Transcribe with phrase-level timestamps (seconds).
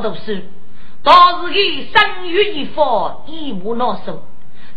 [0.00, 0.40] 读书，
[1.02, 4.22] 当时的生育一方一无难受，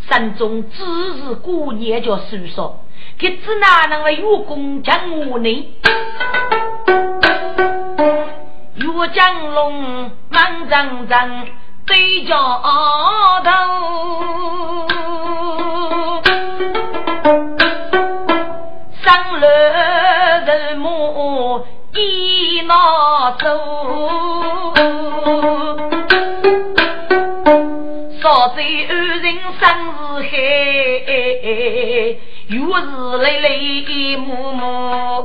[0.10, 0.84] 山中只
[1.20, 2.82] 是过年叫书说。
[3.18, 4.98] 给只哪能为有功将
[5.30, 5.76] 我呢？
[8.76, 11.48] 岳江龙满张张
[11.86, 12.36] 对着
[13.44, 13.52] 头，
[30.16, 30.36] 生日海。
[32.48, 33.82] 又是泪泪
[34.18, 35.24] 目目，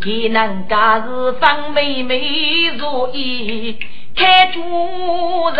[0.00, 3.76] 给人家是方妹妹如意
[4.14, 4.60] 开主
[5.56, 5.58] 人，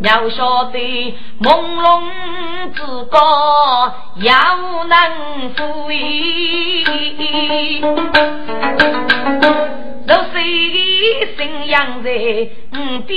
[0.00, 0.78] 要晓得
[1.40, 2.02] 朦胧
[2.72, 6.84] 之高要能富裕。
[10.06, 10.32] 都是
[11.36, 12.10] 生养在
[12.72, 13.12] 嗯地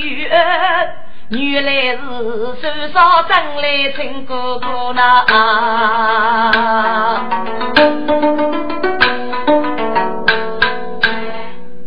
[0.00, 0.26] 狱，
[1.30, 2.00] 原来是
[2.60, 5.24] 手上挣来亲哥哥呐。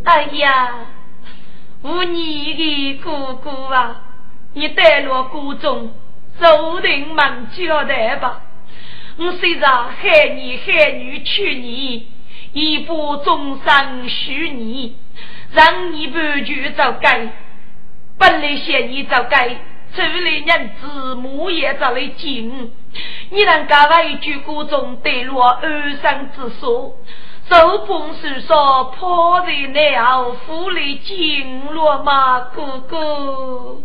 [0.06, 0.70] 哎呀，
[1.86, 4.02] 我你的哥哥啊，
[4.54, 5.94] 你带落谷中，
[6.40, 8.42] 注定满交代吧。
[9.18, 12.08] 我虽然害你害女娶你。
[12.54, 14.96] 一步终身许你，
[15.52, 17.34] 让你半句走改，
[18.18, 19.50] 本来嫌你走该，
[19.94, 22.72] 走来人子母也走来敬。
[23.30, 26.98] 你能干完一句歌中对落二生之说，
[27.50, 32.40] 手捧手说抛在了府里敬落吗？
[32.56, 33.78] 哥哥。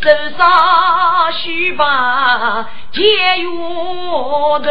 [0.00, 3.02] 手上须把解
[3.42, 4.68] 药的，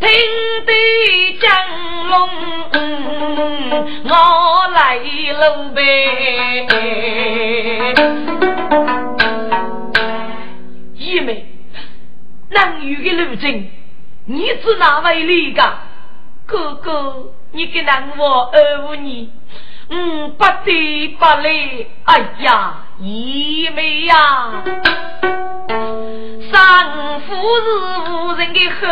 [0.00, 0.08] 听
[0.66, 0.72] 得
[1.40, 1.48] 江
[2.08, 2.28] 龙
[4.04, 4.10] 我
[4.74, 4.98] 来
[5.32, 5.80] 路呗。
[12.54, 13.70] 能有个路径，
[14.26, 15.62] 你是哪位离个？
[16.46, 19.28] 哥哥，你给让我二五年。
[19.90, 24.64] 嗯，不得不来，哎呀，姨妹呀，
[25.68, 27.66] 生父是
[28.10, 28.88] 无人的后，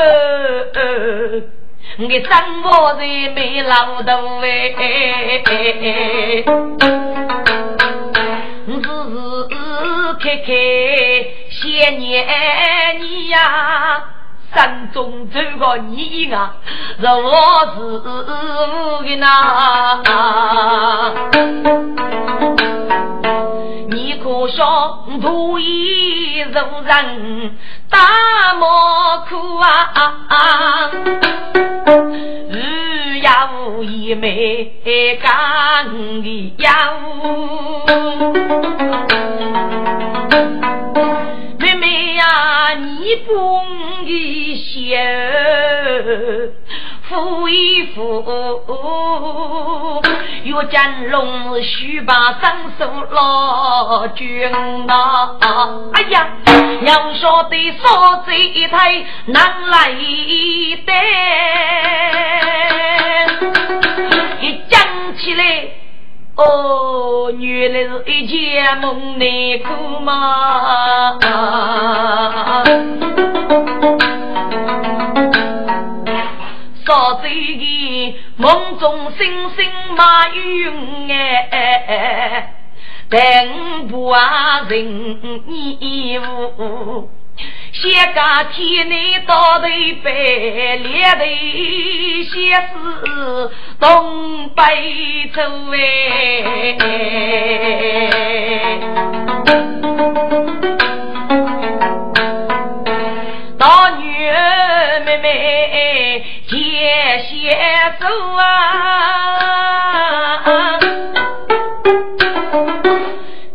[1.98, 3.00] 我生活在
[3.34, 4.74] 没老头哎，
[8.74, 10.52] 我时时刻刻
[11.50, 12.26] 想念
[13.00, 14.21] 你呀。
[14.54, 16.54] 山中走过你啊，
[16.98, 17.10] 若
[17.74, 20.02] 是的那，
[23.88, 26.52] 你可想土衣如
[26.84, 27.56] 人
[27.88, 30.90] 大莫苦啊！
[32.50, 34.78] 日呀无一没
[35.22, 36.92] 干的呀
[41.58, 43.62] 妹妹呀，你不。
[44.42, 44.62] 一袖
[47.08, 50.02] 拂一扶，
[50.42, 54.50] 岳家龙须把双手拉军
[54.86, 55.36] 呐！
[55.92, 56.26] 哎呀，
[56.82, 59.92] 要晓得少这一台难来
[60.86, 60.92] 的，
[64.40, 64.80] 一讲
[65.16, 65.68] 起来，
[66.36, 71.18] 哦，原来是一件梦内裤嘛。
[79.18, 81.10] 星星马云
[81.50, 82.54] 哎，
[83.10, 85.50] 等不啊人
[85.80, 87.10] 义务，
[87.72, 89.66] 先家天内到头
[90.02, 90.10] 白，
[90.76, 91.24] 列头
[92.30, 95.42] 先是东北走
[95.72, 95.76] 哎，
[103.58, 106.24] 大女儿妹妹。
[106.52, 106.58] 接
[107.30, 107.48] 些
[107.98, 108.06] 走
[108.36, 108.44] 啊，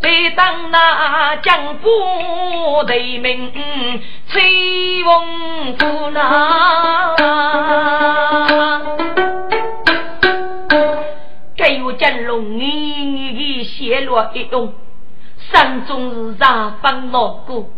[0.01, 3.51] 得当那江波对名
[4.27, 7.15] 吹风鼓呐，
[11.59, 14.73] 还有金龙硬硬的血落一用，
[15.51, 17.69] 山中日上分老过，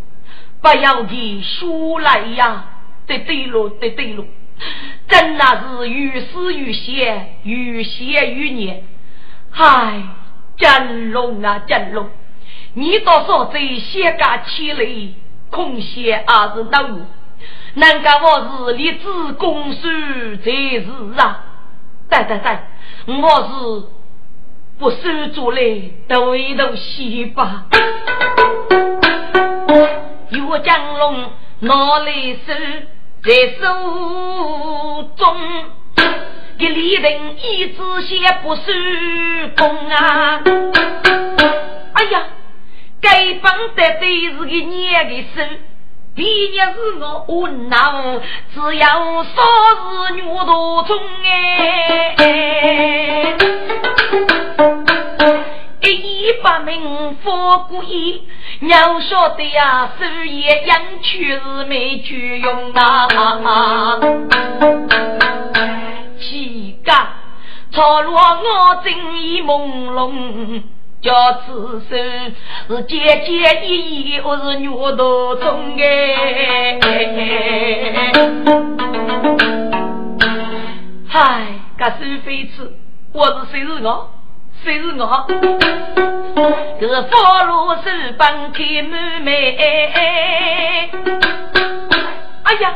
[0.62, 2.64] 不要给书来呀！
[3.06, 4.24] 对对喽，对对喽，
[5.10, 8.84] 真那是愈死愈血，愈血愈孽。
[9.52, 10.04] 唉，
[10.56, 12.10] 真龙啊，真龙，
[12.76, 14.86] 你多少这些个起来，
[15.50, 17.02] 空闲还是恼怒？
[17.74, 19.82] 难道我是立志公输
[20.38, 20.86] 才是
[21.18, 21.44] 啊？
[22.10, 22.58] 对对对，
[23.08, 23.84] 我是
[24.78, 25.62] 不收住来
[26.08, 27.66] 斗一斗戏吧。
[30.30, 31.32] 岳江龙
[31.62, 32.12] 拿来
[32.46, 32.54] 手
[33.22, 33.66] 在手
[35.18, 35.38] 中，
[36.58, 38.62] 给李定一支线不收
[39.58, 40.42] 工啊！
[41.94, 42.28] 哎呀，
[43.02, 45.42] 该帮的对是个捏的手。
[46.16, 48.22] 毕业是我问恼，
[48.54, 49.34] 只要说
[50.08, 50.44] 是女大
[50.88, 50.98] 中
[52.18, 53.36] 哎，
[55.92, 58.24] 一百名佛故意，
[58.62, 63.08] 要晓得呀，事业养去是没去用啊，
[66.20, 67.06] 乞丐，
[67.72, 70.64] 错落我正义朦胧。
[71.02, 71.14] 叫
[71.46, 72.36] 此生
[72.68, 76.78] 是节节意意，我是女道中哎。
[81.08, 81.48] 嗨，
[81.78, 81.96] 这收
[82.26, 82.76] 费子，
[83.14, 84.10] 我是谁是我？
[84.64, 85.26] 谁是我？
[86.80, 89.56] 这佛罗是帮开门妹。
[92.44, 92.74] 哎呀！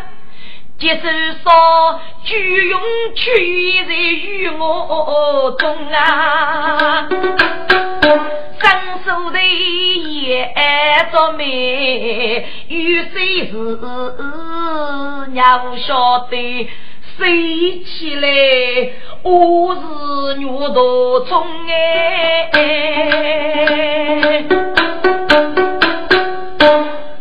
[0.80, 1.02] 即使
[1.42, 2.82] 说巨勇
[3.16, 7.08] 去在与我中啊，
[8.60, 8.70] 伸
[9.06, 10.54] 手的也
[11.14, 13.54] 着眉，有谁是
[15.34, 16.70] 要晓得？
[17.18, 18.28] 飞起来，
[19.22, 22.50] 我是牛头虫哎！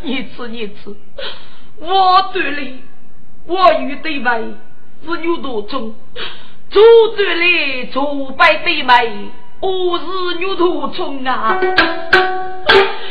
[0.03, 0.97] 你吃你吃，
[1.81, 2.83] 我对你。
[3.45, 4.31] 我与对妹
[5.05, 5.95] 是牛头虫，
[6.71, 6.83] 左
[7.17, 9.31] 转来左摆对妹，
[9.63, 10.05] 我是
[10.41, 11.57] 牛头虫啊！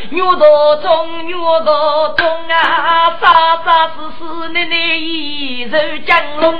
[0.10, 0.42] 牛头
[0.82, 3.18] 虫，牛头虫啊！
[3.22, 6.54] 傻傻实实，奶奶一手降龙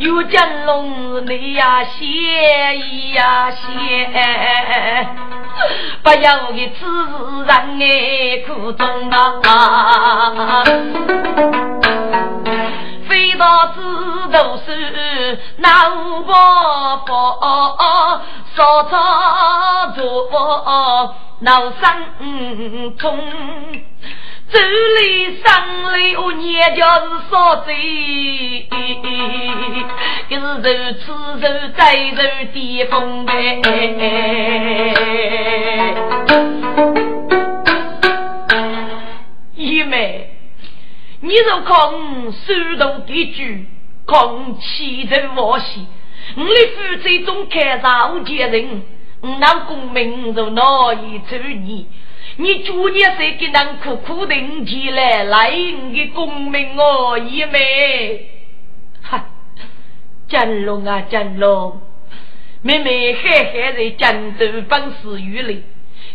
[0.00, 2.02] 有降龙你呀，谢
[3.14, 3.64] 呀谢。
[6.02, 6.84] 不要给此
[7.46, 10.64] 人哎苦中啊！
[13.16, 13.80] 飞到枝
[14.30, 16.34] 头是那五伯
[17.06, 18.20] 伯，
[18.54, 18.94] 烧草
[19.94, 20.28] 做
[21.40, 21.80] 闹生
[22.98, 23.18] 虫。
[24.50, 27.72] 这里上来我念家是啥子？
[30.28, 31.04] 就是如此
[31.40, 32.18] 如在如
[32.52, 33.32] 地风呗。
[39.54, 40.35] 姨妹，
[41.20, 43.66] 你若靠我手动的句，
[44.04, 45.86] 靠我气人我心，
[46.36, 48.82] 我的负责中开上接人，
[49.22, 50.64] 我那功名就难
[51.04, 51.86] 以处理。
[52.38, 58.28] 你祝你谁给人苦苦等起来，来你的功名哦，姨妹。
[59.02, 59.24] 哈，
[60.28, 61.80] 真龙啊，真龙！
[62.60, 65.62] 妹妹海海在江州本事雨里，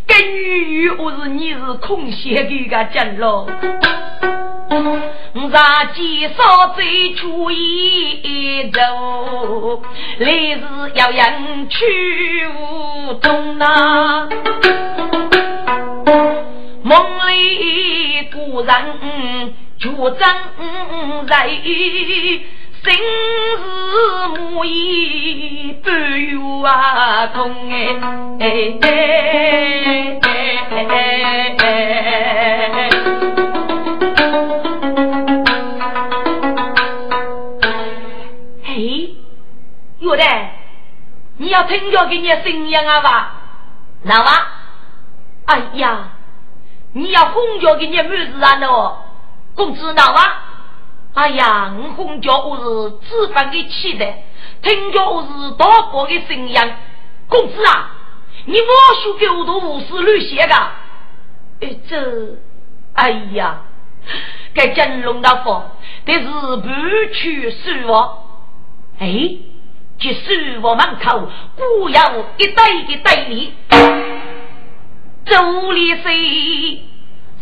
[0.06, 3.48] 跟女婿我是你是空闲的个真龙。
[5.52, 8.80] 咱介绍最初一走，
[10.20, 10.62] 来日
[10.96, 14.30] 要人去无踪呐。
[16.84, 20.38] 梦里故人主张
[21.28, 22.42] 在，心
[22.84, 23.68] 事
[24.40, 27.54] 母意不由啊痛
[28.40, 28.72] 哎
[40.02, 40.24] 有的，
[41.38, 43.34] 你要听着给你声音啊吧？
[44.02, 44.48] 哪哇？
[45.46, 46.10] 哎呀！
[46.94, 48.58] 你要红脚给你妹子啊？
[48.60, 48.96] 喏，
[49.56, 50.44] 公子哪啊？
[51.14, 52.64] 哎呀，我红脚我是
[53.08, 54.12] 脂肪的气的，
[54.64, 56.74] 听着我是大伯的声音。
[57.30, 57.92] 公子啊，
[58.46, 60.56] 你我说给我都无视绿鞋的。
[61.62, 62.40] 哎，这，
[62.94, 63.62] 哎呀，
[64.56, 65.64] 该金龙大佛，
[66.08, 66.68] 这是不
[67.14, 68.18] 去死亡。
[69.00, 69.08] 哎，
[70.02, 70.20] 去收
[70.64, 73.54] 我门口，不要一袋一袋里。
[75.24, 76.82] 周里水，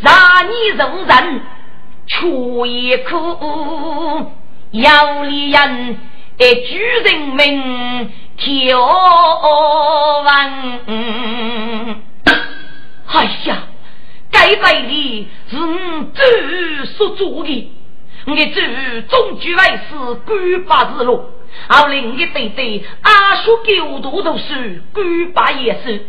[0.01, 0.13] 让
[0.45, 1.41] 你容人
[2.07, 3.15] 出一苦；
[4.71, 5.97] 腰里人
[6.37, 8.77] 一举人民挑
[10.21, 10.35] 问。
[13.11, 13.63] 哎呀，
[14.31, 17.71] 该百里是祖所做的，
[18.25, 18.61] 我祖
[19.07, 21.23] 终究还是官八之路，
[21.67, 26.07] 而另一对对阿叔九度都是官八也是。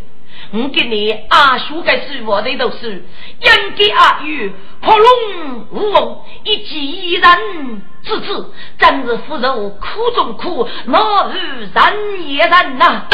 [0.53, 3.05] 我给你阿叔该是我的都是，
[3.41, 13.07] 应给阿玉破龙无凤，一记一人之子，真是夫人苦中苦，恼日人也人呐。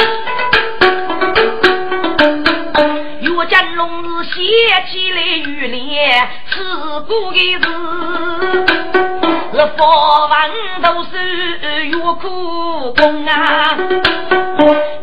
[3.21, 6.63] 岳江龙是写起来玉莲，是
[7.07, 9.16] 故的事。
[9.57, 10.51] 是佛王
[10.83, 13.75] 都是有苦功啊，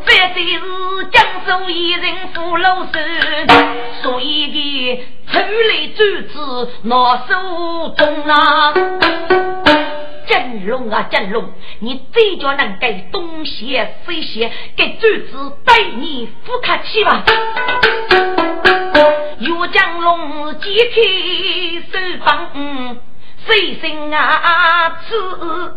[0.05, 3.47] 反正是江州一人扶老师，
[4.03, 8.73] 所以的出来主子拿手中啊。
[10.27, 11.45] 金龙啊金龙，
[11.79, 17.23] 你这叫能给东西西西给主子对你不客气吧？
[19.39, 21.01] 岳江龙揭开
[21.91, 22.99] 手棒。
[23.45, 24.97] 谁心啊？
[25.07, 25.75] 此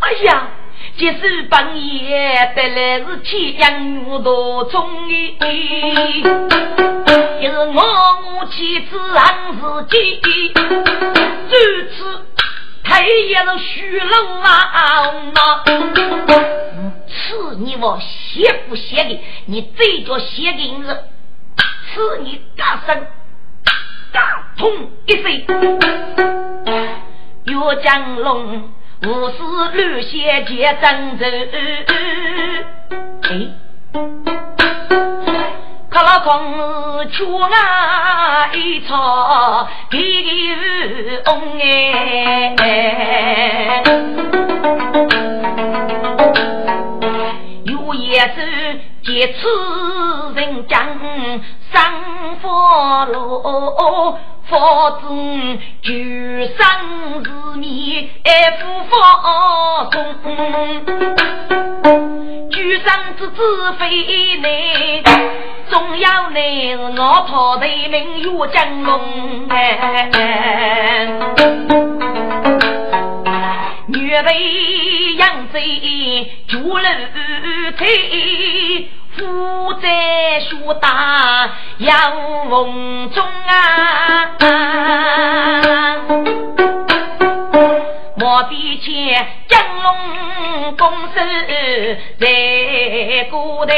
[0.00, 0.48] 哎呀，
[0.96, 5.36] 即使半夜得来是天阳我都中意，
[7.40, 7.82] 也是我
[8.38, 9.56] 我妻子俺
[9.88, 11.54] 自己，如
[11.90, 12.26] 此
[12.84, 15.62] 太也是虚荣啊！
[17.06, 19.20] 此你我写不写的？
[19.46, 21.04] 你这叫写的是
[21.94, 23.06] 此你大声。
[24.12, 24.20] 大
[24.56, 24.70] 通
[25.06, 25.24] 一声，
[27.44, 28.70] 岳江龙
[29.02, 29.36] 无视
[29.74, 31.24] 绿血结争执，
[33.22, 33.30] 哎，
[35.90, 40.52] 可老公出啊一场地
[41.26, 41.58] 翁
[42.58, 43.84] 哎，
[47.64, 49.48] 有也是劫持
[50.34, 50.86] 人将。
[51.72, 51.82] 生
[52.42, 55.06] 佛路，佛子
[55.82, 55.92] 救
[56.56, 56.58] 生
[57.24, 58.58] 是你爱护
[58.90, 58.92] 佛
[59.92, 59.96] 送，
[62.50, 62.86] 救生
[63.16, 65.02] 之子非你，
[65.70, 69.00] 总要你是我讨的名岳江龙，
[73.86, 75.58] 女为养子
[76.46, 76.88] 救了
[77.78, 78.90] 退。
[79.18, 84.36] 夫在树大阳风中啊，
[88.16, 91.20] 莫比前江龙拱手
[92.20, 92.26] 在
[93.30, 93.74] 古亭。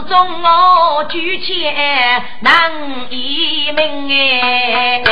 [0.00, 1.64] 我举起
[2.40, 2.70] 难
[3.10, 5.02] 一命哎，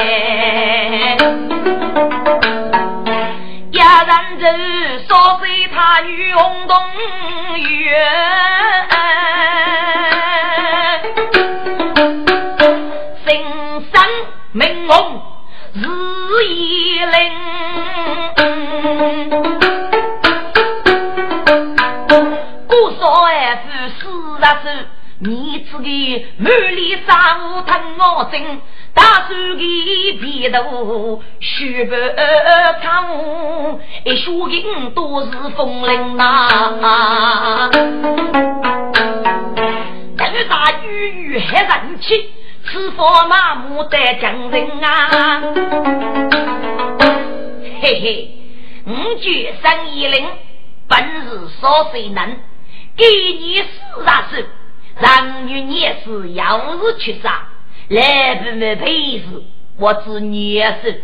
[3.72, 4.46] 一人走，
[5.08, 6.76] 少岁他与红东
[7.58, 8.08] 远，
[13.26, 13.44] 心
[13.92, 13.94] 生
[14.52, 15.20] 明红
[15.74, 15.84] 日
[16.44, 17.32] 一灵，
[25.26, 25.84] 你这个
[26.38, 28.60] 满脸杀无疼我真，
[28.94, 31.96] 打算给皮头须不
[32.80, 37.68] 康，一说的都是风铃呐。
[40.16, 42.30] 等大雨雨还人气，
[42.64, 45.42] 此佛麻木的将人啊！
[47.80, 48.30] 嘿嘿，
[48.86, 50.24] 五绝三一零，
[50.86, 52.36] 本事少谁能？
[52.96, 53.04] 给
[53.40, 53.64] 你四
[54.04, 54.46] 十岁。
[54.98, 57.48] 让女也是要日去杀，
[57.88, 59.24] 来不没陪侍，
[59.78, 60.94] 我只年寿，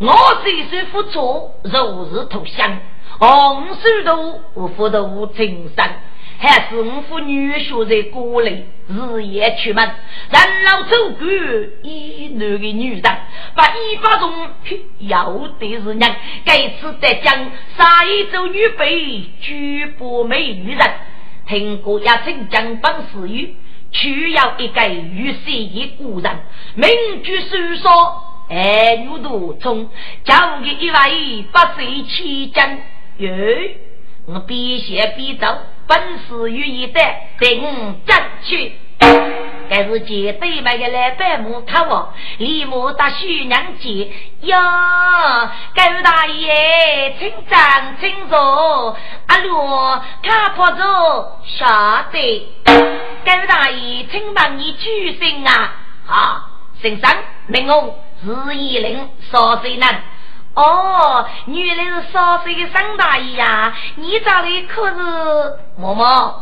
[0.00, 0.12] 我
[0.42, 2.78] 岁岁付出，如日投降，
[3.18, 5.90] 红手头我付的无情深，
[6.38, 8.50] 还是我父女婿在过来，
[8.86, 11.26] 日夜出门，人老走过
[11.82, 13.02] 一男的女人，
[13.54, 14.30] 把一把中
[14.98, 16.14] 要的是娘，
[16.44, 20.86] 该次得将杀一走女辈，举不美女人。
[21.48, 23.56] 听过也曾将本事语，
[23.90, 26.30] 需要一个与谁的故人，
[26.74, 26.90] 名
[27.22, 29.88] 句诉说，爱女多聪，
[30.24, 32.78] 交给一位八岁起将。
[33.16, 33.28] 哟，
[34.26, 35.46] 我必写必走，
[35.86, 37.00] 本事于一得，
[37.38, 37.62] 定
[38.04, 38.72] 争取。
[39.68, 44.56] 该是接对面的老板母看我，立马到徐娘家哟，
[45.74, 48.96] 高大爷，请站，请坐。
[49.26, 50.82] 阿罗，他婆子
[51.44, 51.66] 晓
[52.10, 52.52] 得。
[53.24, 55.72] 高大爷，请帮你举身啊！
[56.06, 56.40] 好，
[56.80, 57.14] 姓张，
[57.46, 57.94] 名翁，
[58.24, 60.02] 日一林，少岁男。
[60.54, 63.72] 哦，原来是少岁的张大爷呀！
[63.96, 64.96] 你找的可是
[65.80, 66.34] 嬷嬷？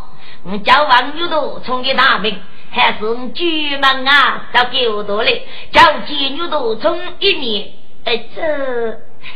[0.45, 2.41] 我叫王玉都冲的大名，
[2.77, 7.69] 还是我举门啊到九多嘞，叫妓女都冲一年。
[8.05, 8.43] 哎，这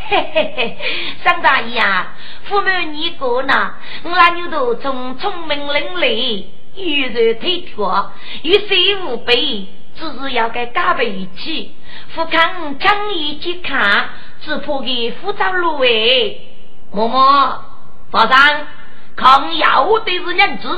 [0.08, 0.76] 嘿嘿嘿，
[1.24, 3.74] 张大爷啊，父母你过呢？
[4.04, 6.44] 我那女都从聪明伶俐，
[6.76, 7.74] 玉柔体贴，
[8.42, 9.68] 与谁无比？
[9.96, 11.74] 只是要给加倍一起，
[12.14, 14.10] 富康讲义去看，
[14.42, 15.88] 只怕给复杂路哎。
[16.94, 17.56] 嬷嬷，
[18.10, 18.66] 法上
[19.16, 20.68] 抗要的是人质，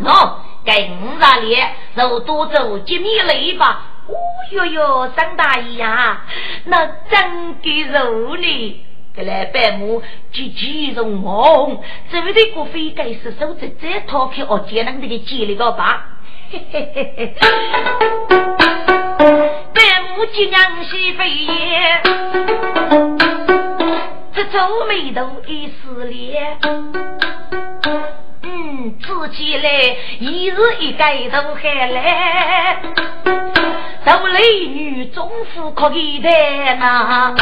[0.00, 1.58] 喏，给五十里，
[1.96, 3.86] 就多走几米路吧。
[4.06, 4.12] 哦
[4.52, 6.22] 哟哟，张大爷呀，
[6.64, 8.84] 那真给肉呢！
[9.14, 16.06] 给来百亩几几容红，这位的国非该是手指这掏开哦，艰难这个接了个吧。
[16.50, 17.34] 嘿嘿嘿嘿，
[19.72, 19.80] 百
[20.16, 22.02] 亩几娘西飞也，
[24.34, 26.58] 这皱眉头一丝连。
[28.46, 29.70] 嗯，自己来
[30.20, 32.76] 一日一盖都还来，
[34.04, 36.28] 都雷女中妇可以的
[36.74, 37.34] 呐。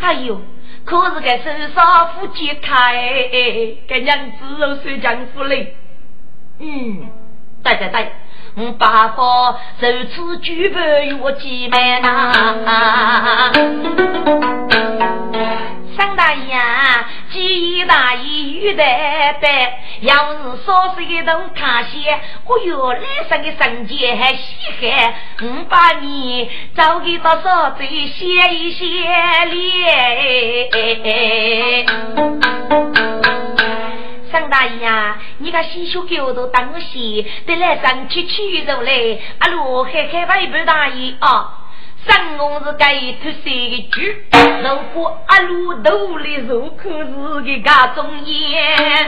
[0.00, 0.40] 哎呦，
[0.86, 2.94] 可是个手上夫妻开，
[3.86, 5.76] 个娘子肉水江夫嘞。
[6.58, 7.06] 嗯，
[7.62, 8.12] 对对对，
[8.56, 13.52] 我爸爸受此举杯与我姐妹呐。
[15.98, 16.58] 张大爷，
[17.40, 18.82] 几大爷遇得
[19.40, 21.84] 白，要是少岁的都看。
[21.84, 22.12] 些，
[22.44, 24.44] 哦哟，来生的生节还稀
[24.78, 28.84] 罕，我把你找给到嫂子写一写
[29.46, 29.96] 咧。
[34.30, 41.56] 张大爷呀，你个洗手狗都当我洗，得来上去取肉嘞，阿罗还开外边大爷啊。
[42.06, 44.24] 三公是该脱谁的句？
[44.62, 47.04] 如果阿路肚里肉可是
[47.42, 49.06] 个家中烟。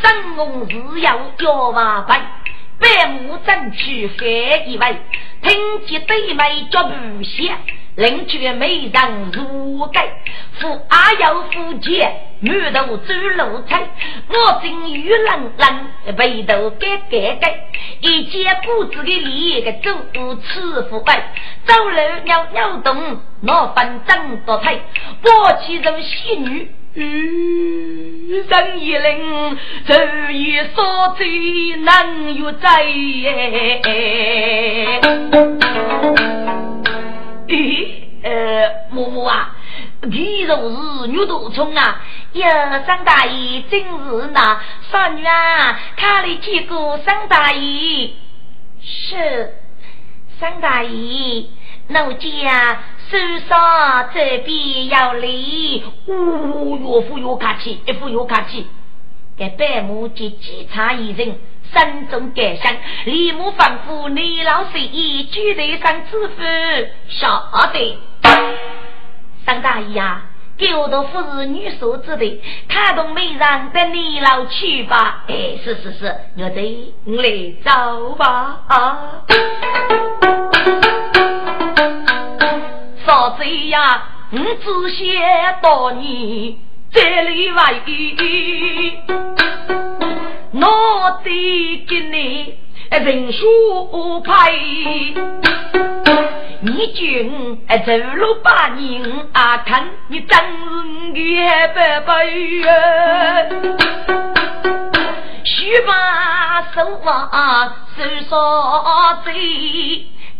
[0.00, 2.20] 三公是要要八百，
[2.78, 4.96] 百亩争取翻一位，
[5.42, 7.58] 听见对面脚步响。
[8.00, 10.08] 邻居美人如盖，
[10.58, 12.10] 富阿要富钱，
[12.40, 13.82] 满头走路菜。
[14.26, 17.68] 我正遇冷冷，背头盖盖盖，
[18.00, 21.34] 一见不知的脸个走吃腐败，
[21.66, 24.80] 走路扭扭动，那分真多彩，
[25.22, 26.70] 我起人喜女。
[26.94, 32.82] 人一灵，昼夜所醉难有在。
[38.22, 39.56] 呃，木木啊，
[40.10, 40.56] 皮肉
[41.02, 42.00] 是牛肚虫啊！
[42.34, 44.60] 呀，张大爷真是那
[44.92, 48.10] 少女啊，看了见过张大爷。
[48.82, 49.54] 是，
[50.38, 51.46] 张大爷，
[51.88, 58.66] 奴家手上这边要礼，哦，岳父岳客气，一副岳客气，
[59.36, 61.36] 给百亩及几差一人。
[61.72, 66.42] 心中感伤，李母吩咐李老师一举头上知府，
[67.08, 67.98] 晓得。
[69.46, 70.22] 张大爷啊，
[70.58, 75.24] 给我的不是女所子的，看动美人带李老去吧。
[75.28, 78.60] 哎，是是是，我得来走吧。
[78.68, 79.22] 啊，
[83.06, 84.02] 嫂子呀，
[84.32, 86.58] 我只想到你
[86.92, 87.80] 这里来。
[90.52, 92.58] 我得给你
[92.90, 94.50] 人数派，
[96.60, 100.38] 你君走路把人啊看，你真
[101.14, 102.72] 是也不背啊！
[105.44, 109.30] 须把手啊手上贼。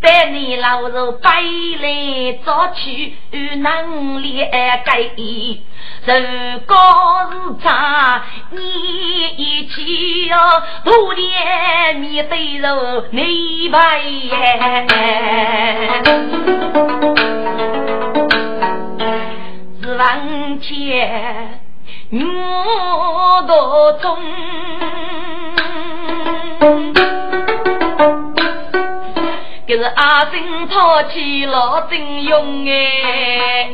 [0.00, 1.28] 百年老肉背
[1.76, 3.14] 来早去
[3.56, 5.10] 能力改，
[6.06, 6.12] 如
[6.66, 6.74] 果
[7.30, 8.58] 是差你
[9.36, 14.00] 一起哦，多点你对肉你白
[19.82, 21.60] 是往前
[22.10, 24.18] 我多中。
[29.70, 33.70] 就是阿星抛弃老金用哎，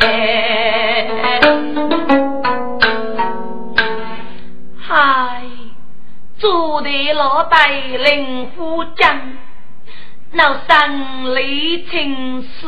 [4.78, 5.42] 嗨，
[6.36, 9.38] 做的老带领夫将，
[10.32, 12.66] 闹生离情事，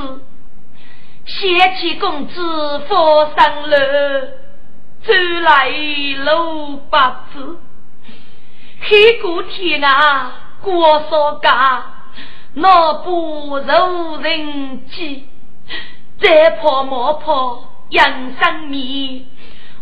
[1.26, 3.76] 贤妻公子佛上楼，
[5.02, 5.12] 走
[5.42, 5.68] 来
[6.24, 7.60] 路八字，
[8.80, 10.32] 黑过天啊！
[10.62, 11.84] 过少家，
[12.54, 15.28] 那不柔人机，
[16.20, 19.26] 再破莫破养生米，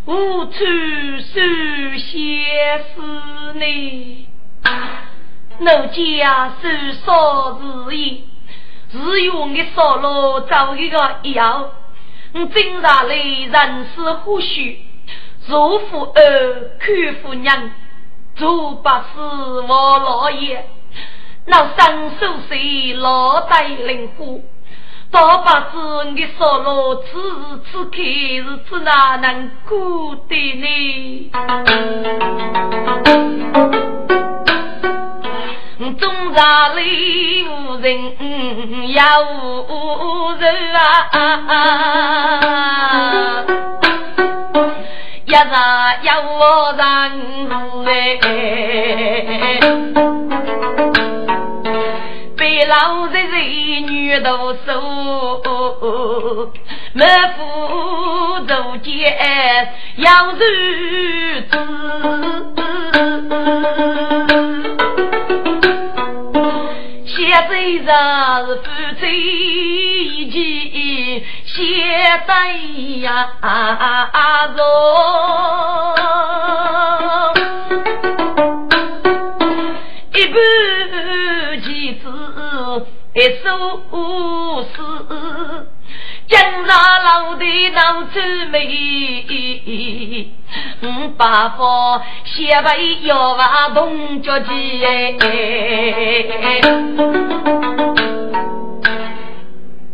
[0.05, 2.45] 无处书写
[2.95, 3.01] 诗
[3.55, 4.29] 呢。
[5.59, 8.29] 奴家是少日意，
[8.91, 11.71] 是用的少路找一个药，
[12.35, 14.85] 我经常来人事呼须，
[15.47, 17.71] 如父儿看夫娘，
[18.35, 20.69] 做八事我老爷，
[21.49, 24.41] 那三手谁老带灵活，
[25.13, 27.37] 大把子你少路此时
[27.71, 31.31] 此刻日子哪能过的呢？
[35.99, 38.13] 中茶里无人
[38.93, 40.81] 呀无人啊，
[45.25, 46.83] 一茶要我人
[47.87, 48.19] 哎，
[52.47, 53.41] 被老人人
[53.89, 54.81] 女都手，
[56.93, 57.05] 没
[57.37, 59.19] 夫都见
[59.97, 61.59] 要日子。
[67.05, 67.17] 写
[67.49, 67.85] 罪人
[68.47, 69.11] 是负罪
[70.31, 71.53] 己，写
[72.29, 72.31] 得
[73.01, 73.09] 呀
[74.57, 74.63] 着。
[83.17, 83.49] 一首
[84.75, 84.77] 诗。
[86.27, 90.29] 江上老的闹出眉，
[90.83, 94.85] 五八方写为要娃同脚鸡。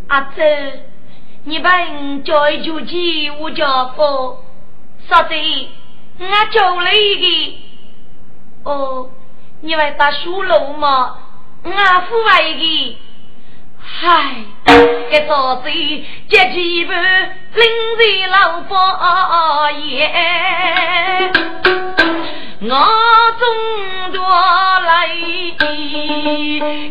[0.09, 0.43] 阿周，
[1.45, 4.43] 你问叫一脚鸡，我叫佛，
[5.07, 5.71] 说的
[6.19, 7.55] 我叫了一个。
[8.65, 9.11] 哦，
[9.61, 11.19] 你会打书楼吗？
[11.63, 12.55] 我付了一
[12.91, 12.99] 个。
[13.95, 14.35] 嗨，
[15.13, 15.69] 一早子
[16.29, 16.97] 接几盘
[17.55, 18.75] 临时老佛
[19.71, 20.11] 爷，
[22.63, 22.69] 我
[23.39, 23.43] 中
[24.13, 24.19] 着
[24.81, 25.55] 来你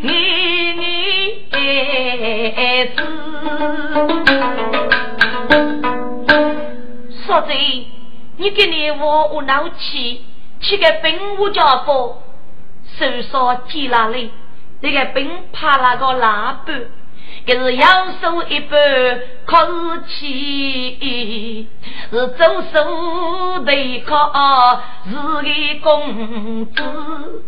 [0.04, 1.56] 你是，
[7.26, 7.52] 说子，
[8.38, 10.24] 你给你我我闹气，
[10.62, 12.22] 去个兵务家伙，
[12.98, 14.32] 手上接哪里？
[14.82, 16.66] 那个兵怕那个喇叭。
[17.46, 18.78] 可是要手一半，
[19.46, 21.68] 靠是气，
[22.12, 27.44] 是左手对靠是个公子，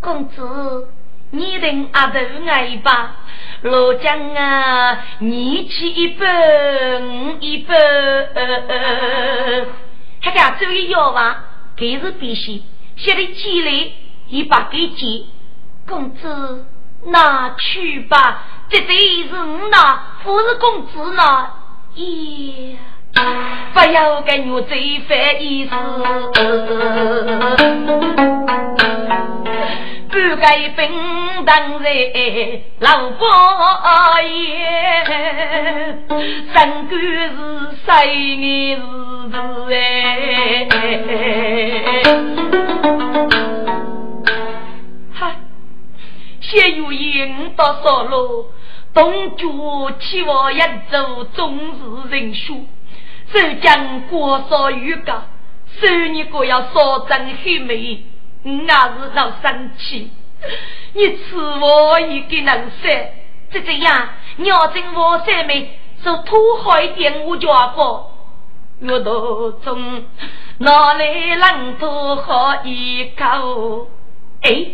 [0.00, 0.88] 公子，
[1.30, 3.16] 你等阿头挨吧，
[3.62, 6.26] 罗江啊，你去一半，
[7.02, 7.76] 我一半，
[10.22, 11.36] 还敢做一药房，
[11.76, 12.62] 给是必须，
[12.96, 13.92] 写的积累
[14.28, 15.24] 一把给接，
[15.90, 16.64] 公子
[17.06, 18.44] 拿去吧。
[18.70, 18.96] 这对
[19.28, 21.50] 是我那，不是公子那，
[21.96, 22.78] 耶！
[23.74, 25.74] 不要跟我罪犯意思，
[30.08, 30.88] 不该分
[31.44, 31.90] 当在
[32.78, 33.26] 老伯
[34.22, 34.64] 爷，
[36.54, 37.36] 身官是
[37.84, 37.90] 谁
[38.36, 38.78] 的日
[39.32, 39.34] 子
[39.74, 39.76] 哎？
[46.50, 48.46] 哈，谢有英到少了。
[48.92, 49.46] 东角
[50.00, 50.58] 起我一
[50.90, 52.66] 走，终日人数，
[53.32, 55.22] 浙江过少雨高，
[55.80, 58.04] 三年过要少争黑眉，
[58.42, 60.10] 我也是老生气。
[60.94, 63.14] 你吃我一个能塞，
[63.52, 64.08] 就这样，
[64.38, 68.06] 鸟真我三妹，说土好一点我就放。
[68.82, 70.04] 我肚中
[70.58, 73.88] 哪来冷土好一口？
[74.42, 74.66] 哎。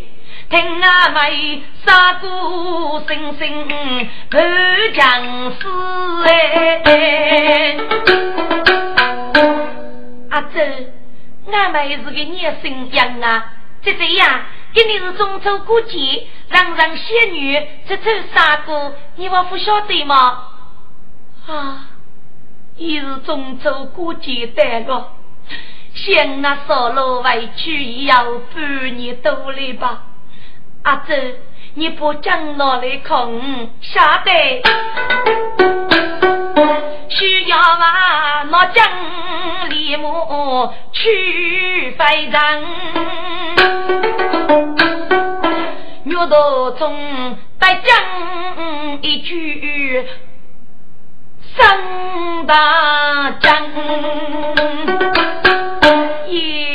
[0.49, 3.69] 听阿妹杀过星星
[4.31, 4.41] 半
[4.95, 5.67] 将士
[6.25, 7.77] 哎，
[10.31, 10.61] 阿周，
[11.53, 20.45] 阿妹是个年轻人啊，就这样，今年是中秋过节，人人仙女这出杀过，你还不晓得吗？
[21.49, 21.89] 啊，
[22.77, 25.13] 已是中秋过节的了，
[25.93, 30.05] 像那少路委屈要半年多了吧。
[30.87, 31.15] 阿周，
[31.75, 34.63] 你不将脑来空，晓得？
[37.09, 38.89] 需要把那将
[39.69, 40.09] 立马
[40.93, 42.65] 去飞人，
[46.05, 50.07] 岳道中得将一句
[51.57, 53.57] 三大将
[56.29, 56.66] 也。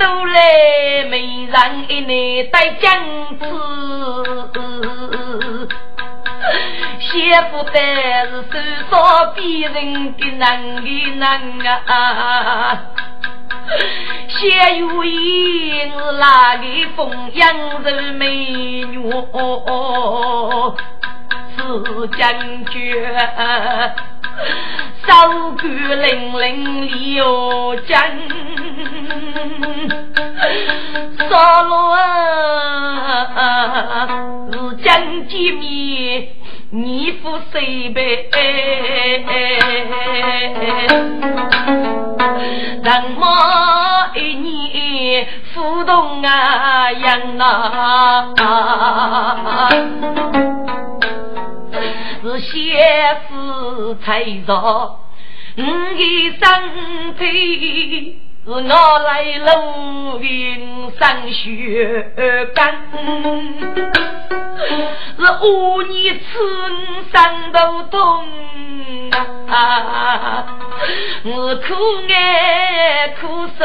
[0.00, 2.90] 都来美人一内带将
[3.38, 3.44] 子，
[6.98, 7.70] 先不得
[8.50, 8.56] 是
[8.90, 11.38] 手少别人的难的难
[11.84, 12.80] 啊！
[14.28, 16.64] 先有因是哪个
[16.96, 18.26] 风扬人美
[18.86, 18.96] 女？
[21.56, 21.60] 是
[22.16, 22.96] 将军，
[25.06, 25.10] 手
[25.58, 26.40] 举凛凛
[26.86, 28.00] 立有将，
[31.28, 33.36] 少罗啊
[34.52, 36.28] 是将军面，
[36.70, 38.28] 你负谁背？
[42.82, 48.34] 人马一年浮动啊，样啊。
[52.22, 55.00] 是先死才造，
[55.56, 62.10] 我的身体是我来路云上血
[62.54, 62.74] 干，
[65.18, 66.22] 是五年吃
[67.12, 68.26] 三头痛
[69.48, 70.46] 啊！
[71.24, 71.74] 我苦
[72.08, 73.62] 爱苦受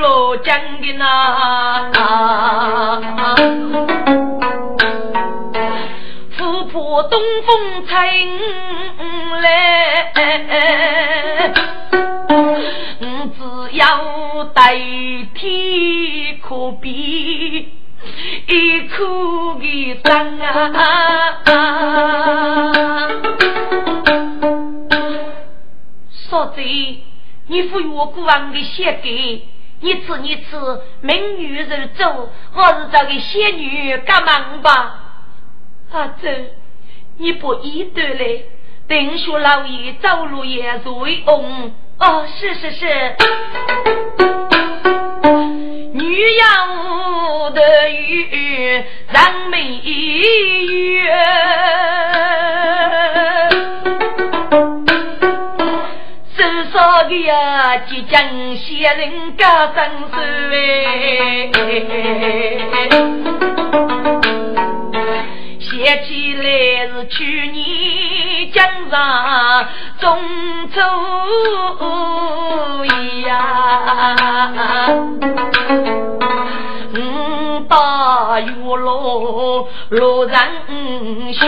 [0.00, 1.90] 落江的那。
[6.68, 7.96] 富婆东风吹
[9.40, 10.12] 来，
[13.00, 13.04] 我
[13.36, 13.40] 只
[13.76, 14.76] 要代
[15.34, 17.72] 替可比
[18.46, 21.42] 一苦的伤啊！
[26.10, 26.60] 嫂子，
[27.46, 29.48] 你赋予我国王的血给，
[29.80, 35.07] 你吃你吃，美女肉粥，我是找个仙女干忙吧。
[35.90, 36.50] 阿珍，
[37.16, 38.44] 你不依得嘞？
[38.86, 40.92] 丁书老爷走路也醉
[41.26, 41.72] 翁。
[41.98, 43.16] 哦，是是是。
[45.92, 51.12] 女养的鱼让美月，
[56.36, 60.16] 至少的呀，即将仙人家生死
[65.78, 66.42] 接起来
[66.88, 69.68] 是去年江上
[70.00, 70.18] 中
[70.74, 70.80] 秋
[73.28, 73.36] 呀，
[76.96, 80.36] 五八月落落上
[81.32, 81.46] 雪，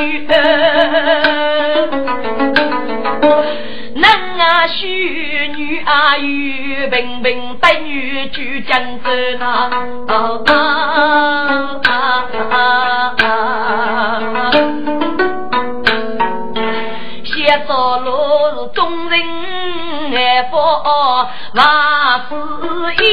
[4.00, 4.10] 男
[4.40, 9.70] 啊婿女啊有，平平带女去江州呐。
[17.24, 18.10] 写着路
[18.50, 19.20] 是众人
[20.14, 20.56] 爱福
[21.54, 21.60] 万
[22.26, 22.30] 事
[23.02, 23.04] 意，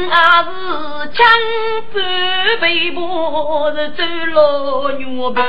[0.00, 0.10] 我
[0.44, 0.48] 是
[1.12, 1.18] 江
[1.92, 1.96] 北
[2.60, 5.42] 北部是走路牛背。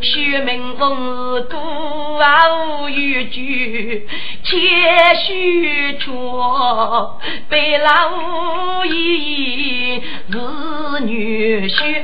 [0.00, 1.56] 学名风是孤
[2.18, 2.88] 傲无
[3.30, 4.06] 惧，
[4.44, 6.12] 谦虚出
[7.48, 12.02] 白老爷是女婿。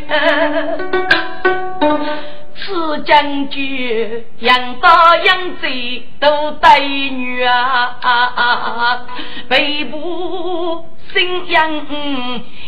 [2.64, 9.06] 此将军养大养贼都带女啊，
[9.48, 11.86] 背部新养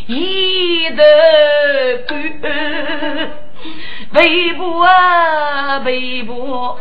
[0.06, 3.30] 一头官。
[4.12, 6.76] 背部啊背部，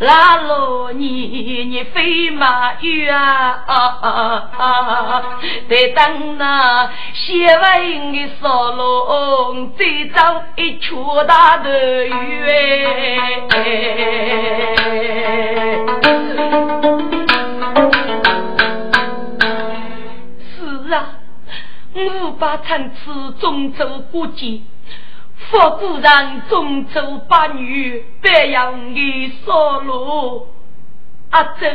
[0.00, 3.62] 拉罗你你飞马玉啊！
[5.68, 12.42] 得等那写完的扫龙，再找一撮大的鱼
[20.86, 21.18] 是啊，
[21.94, 24.60] 五八参差，中州过节。
[25.50, 30.48] 佛古人中州八女，白羊的烧炉。
[31.30, 31.66] 阿周，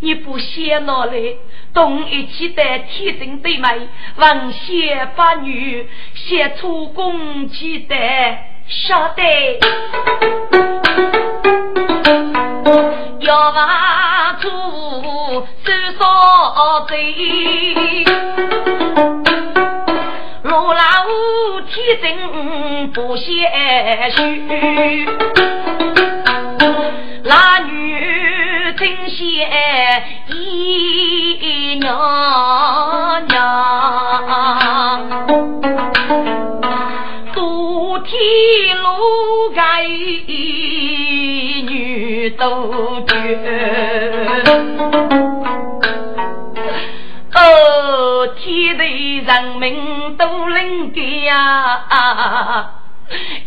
[0.00, 1.12] 你不先拿来，
[1.74, 9.22] 同一起带天神对妹，王仙八女，写出公鸡带，晓得？
[13.20, 14.48] 要挖出
[15.32, 16.94] 手烧贼。
[20.42, 20.80] 罗老
[21.70, 22.06] 天真
[22.92, 23.30] 不贤
[24.10, 24.18] 虚，
[27.24, 29.22] 那女真贤
[30.28, 31.88] 姨娘
[33.28, 33.38] 娘，
[38.04, 39.62] 多
[41.62, 43.14] 女都绝。
[47.34, 52.70] 哦，天地人民都能给呀！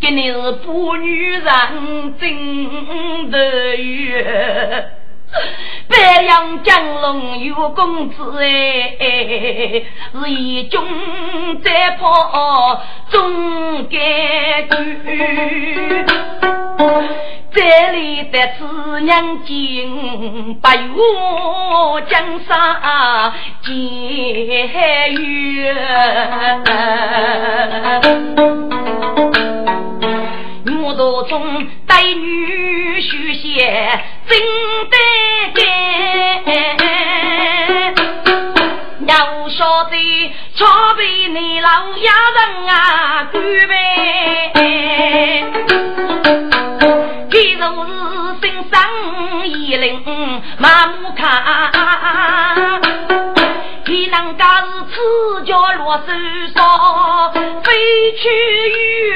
[0.00, 4.90] 给你是妇女人真的月，
[5.88, 10.80] 白杨江龙有公子哎，是一军
[11.62, 16.06] 在跑中间军。
[17.52, 17.62] 这
[17.92, 20.90] 里的子娘金，白玉
[22.10, 23.72] 江山结
[25.12, 25.74] 缘。
[30.82, 33.66] 我都从带女婿写
[34.28, 34.38] 真
[34.90, 34.96] 得
[49.86, 52.80] 生一灵，马木看，
[53.86, 54.96] 你能家是赤
[55.44, 56.02] 脚落手
[56.52, 57.72] 上飞
[58.16, 58.28] 去
[59.08, 59.14] 远？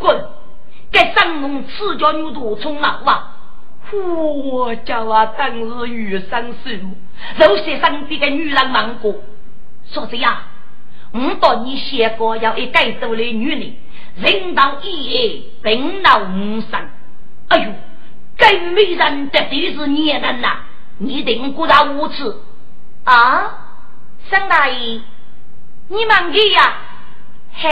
[0.00, 0.24] 滚！
[0.90, 3.32] 该张龙赤脚牛犊冲老啊！
[3.92, 6.80] 我叫啊，当日遇上事，
[7.38, 9.14] 肉血上边的女人忙过，
[9.88, 10.36] 说这样。
[11.12, 13.76] 我到你写过要一改多的女人，
[14.16, 16.88] 人到一夜病到无生。
[17.48, 17.72] 哎呦，
[18.36, 20.58] 该美人绝对是孽人呐！
[20.98, 22.34] 你定果然无耻
[23.04, 23.52] 啊！
[24.28, 25.00] 沈大爷，
[25.88, 26.78] 你忙的呀？
[27.52, 27.68] 嘿，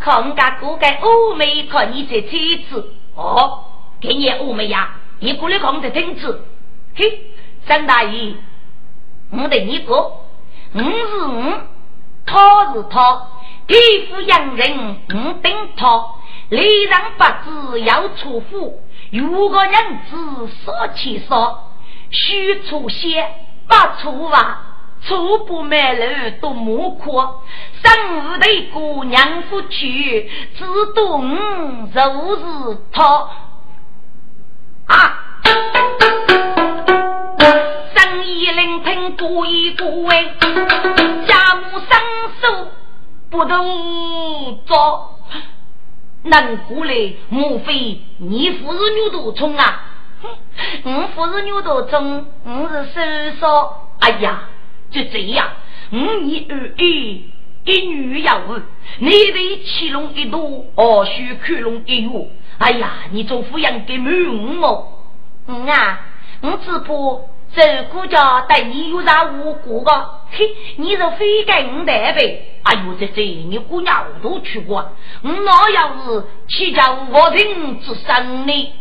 [0.00, 3.64] 看家哥个欧美看你这妻子哦，
[4.00, 6.44] 给你欧美呀，你过来看这听子。
[6.96, 7.32] 嘿，
[7.66, 8.34] 沈大爷，
[9.30, 10.24] 我对你说，
[10.72, 11.60] 我是我。
[12.26, 13.26] 他是他，
[13.68, 16.06] 地府洋人不等他，
[16.48, 19.74] 礼让八字要出户，如果人
[20.10, 21.70] 子说起说，
[22.10, 23.28] 须出血
[23.68, 24.62] 不出袜，
[25.02, 26.06] 出不买楼
[26.40, 27.20] 都莫哭，
[27.84, 33.28] 生无的姑娘夫去，只懂就是他
[34.86, 35.24] 啊。
[37.94, 40.24] 生意聆听过一过哎，
[41.26, 42.00] 家务生
[43.30, 45.18] 不懂做，
[46.22, 49.84] 能过来莫非你不是牛头冲啊？
[50.82, 54.44] 我不是牛头冲，我是手说，哎呀，
[54.90, 55.46] 就这样，
[55.92, 57.30] 五年二一，
[57.64, 58.62] 一女一儿，
[58.98, 62.30] 你得七龙一朵，二须看龙一月。
[62.58, 64.12] 哎呀，你做抚养给满
[64.60, 65.04] 我，
[65.46, 66.00] 嗯啊，
[66.40, 66.94] 我只怕。
[67.54, 70.17] 这姑家对你有啥无辜的？
[70.30, 72.60] 嘿，你是非该我代呗？
[72.62, 78.72] 哎呦，这这你姑娘我都去过，我哪要是起家无人之生呢？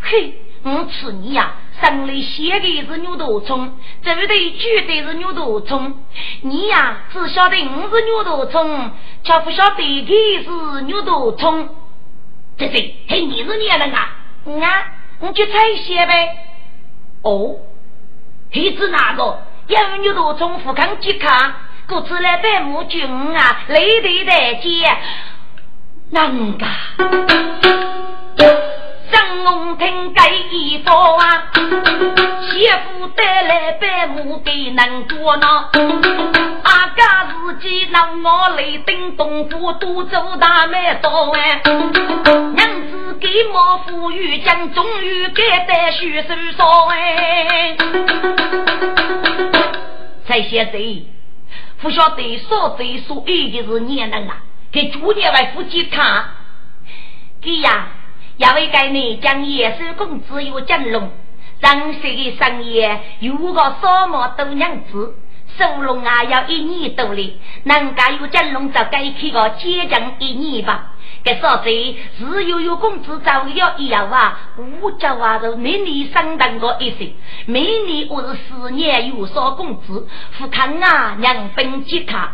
[0.00, 0.34] 嘿，
[0.64, 5.94] 我吃你呀，生里写的是牛头虫，这不对，绝对是牛头虫。
[6.42, 8.90] 你呀，只晓得我是牛头虫，
[9.24, 11.68] 却不晓得他是牛头虫。
[12.58, 14.10] 这这，嘿，你是孽人啊？
[14.44, 16.36] 啊，你就猜些呗。
[17.22, 17.56] 哦。
[18.54, 19.38] 黑子那个？
[19.72, 21.54] 有牛头从富康吉康，
[21.86, 24.84] 各自来百亩军啊，累得在街，
[26.10, 26.66] 难噶。
[29.10, 35.46] 张龙听该一说啊，媳妇带来百亩给能过呢。
[36.64, 41.62] 阿家自己让我来顶东府，都做大买刀哎。
[42.54, 46.22] 娘子给莫富裕将，终于给得许
[46.58, 47.76] 手哎。
[50.32, 51.06] 才晓得，
[51.82, 54.38] 不晓得说对说对的是年人啊，
[54.70, 56.24] 给主年为夫妻看，
[57.42, 57.88] 给呀。
[58.38, 61.10] 要为该你将野兽公子有金龙，
[61.60, 62.82] 让谁的生意
[63.20, 65.14] 有个什么多娘子，
[65.58, 70.91] 收龙啊要一年多哩，能够有金龙就该去个接近一年吧。
[71.24, 77.14] 该说这只有有公子早要一样啊，五家啊都每年升等过一岁，
[77.46, 82.32] 每年我是四年有所公子，富康啊两分吉他，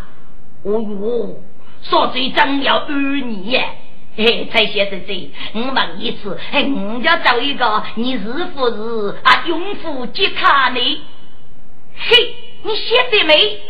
[0.63, 1.43] 哦哟，
[1.83, 3.69] 说这真要二年。
[4.17, 9.45] 嘿，蔡先生，这我问一次，嘿，我要找一个，你是不是啊？
[9.47, 10.81] 拥护吉卡呢？
[11.95, 12.35] 嘿，
[12.65, 13.61] 你写的没？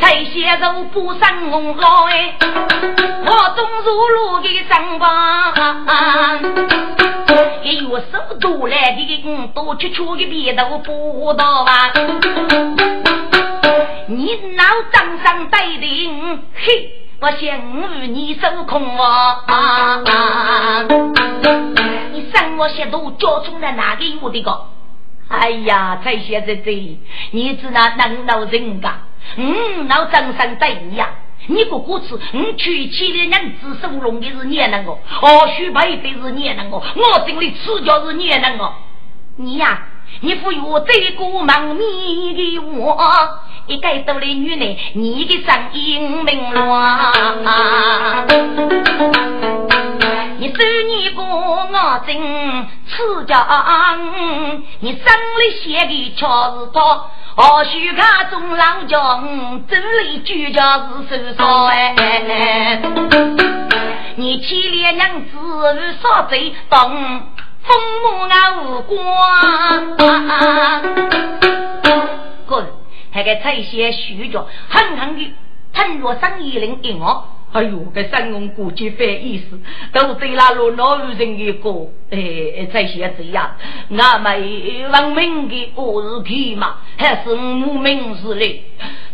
[0.00, 6.40] 蔡先生不上红老哎，我中入路的上班，
[7.62, 11.92] 一月手多来的，多吃吃的别的不到吧。
[14.08, 16.90] 你老张上带领，嘿，
[17.20, 17.40] 我想
[18.00, 20.84] 与你受控啊！
[22.12, 24.66] 你生我些都交出来拿给我的个？
[25.28, 26.98] 哎呀，才现在这，
[27.30, 28.98] 你知那能老人家，
[29.36, 31.08] 嗯，老张上带领呀。
[31.46, 38.70] 你个故事，你娶妻的人子收容的是你那个，哦，许配的是你那个，我心里吃叫是你那个，
[39.36, 39.86] 你呀，
[40.20, 42.94] 你赋予这个忙你的我，
[43.66, 46.66] 一个多的女人，你的声音明亮，
[50.40, 50.54] 你收
[50.88, 51.68] 你个我
[52.06, 52.16] 真
[52.88, 53.46] 吃叫，
[54.80, 55.04] 你生
[55.38, 57.04] 里写的却是他。
[57.36, 62.80] 或许他中老将，这里居家是收少哎。
[64.16, 65.36] 你七连娘子
[65.76, 66.88] 与少贼当
[67.62, 69.96] 风母啊无关。
[72.46, 72.66] 哥，
[73.12, 75.34] 还给这些虚着，狠狠的
[75.74, 77.28] 趁若生一灵一我。
[77.52, 79.58] 哎呦，这三公估计反意思，
[79.92, 83.56] 都对那罗老人一个，哎，这些这样，
[83.98, 84.40] 俺们
[84.90, 88.62] 文明的我是皮嘛，还是无名氏嘞？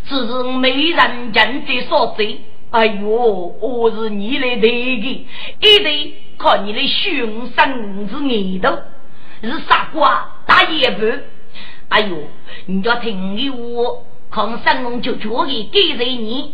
[0.07, 2.39] 只是没人认的所罪。
[2.69, 5.27] 哎呦，我是你来对的，
[5.61, 8.77] 一定靠你的凶神之念头，
[9.41, 11.05] 是傻瓜打野步。
[11.89, 12.15] 哎呦，
[12.67, 16.53] 你要听的我，看三公就交给给谁你？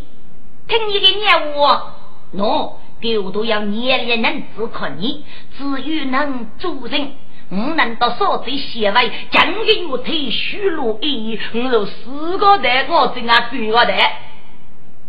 [0.68, 1.94] 听你的念我，
[2.36, 5.26] 喏，丢都要念也能只可你，
[5.58, 7.12] 只有能做人，
[7.50, 14.22] 我难道少贼写外，将给我退虚路一，我有四个代，我怎啊举个代？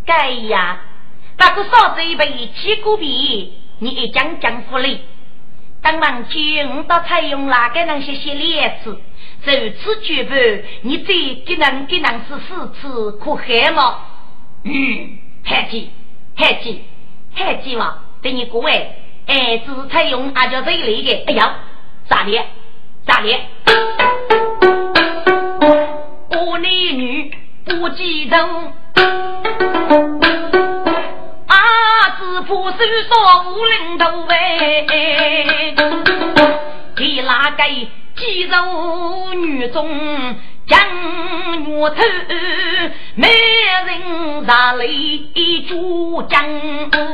[0.05, 0.81] 该呀，
[1.39, 5.01] 那个少嘴被七股币，你一讲讲福利，
[5.81, 9.01] 当晚就到采用哪个能写写列子，
[9.45, 10.35] 如此举步，
[10.83, 14.01] 你最给人给能是四次可害吗？
[14.65, 15.24] 嗯。
[15.45, 15.91] 海记，
[16.37, 16.83] 海记，
[17.35, 17.99] 海记嘛！
[18.23, 18.93] 对你各位，
[19.27, 21.25] 哎，是采用阿叫这一类的。
[21.27, 21.57] 哎呀，
[22.09, 22.33] 咋的？
[23.07, 23.39] 咋的？
[26.31, 27.31] 我男女
[27.67, 28.37] 不记得，
[31.47, 33.15] 阿子不是说
[33.51, 34.87] 无领头哎，
[36.97, 37.65] 给哪个
[38.17, 39.87] 肌肉女中？
[40.67, 40.81] 将
[41.71, 41.97] 我头，
[43.17, 44.87] 没人杀来
[45.69, 46.43] 主将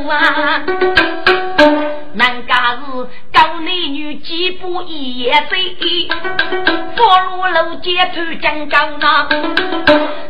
[0.09, 0.63] 啊！
[2.15, 2.81] 难家是
[3.33, 5.77] 高男女几步一夜飞，
[6.97, 9.29] 佛罗路街头将高那，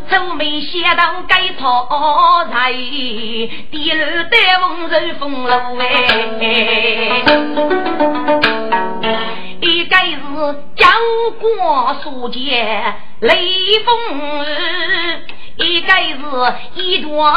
[0.09, 1.87] 走没想到该讨
[2.51, 5.87] 财，第二代风人风路哎。
[10.41, 10.87] 一个是教
[11.39, 12.41] 过书节
[13.21, 13.95] 雷锋，
[15.57, 17.31] 一个是一朵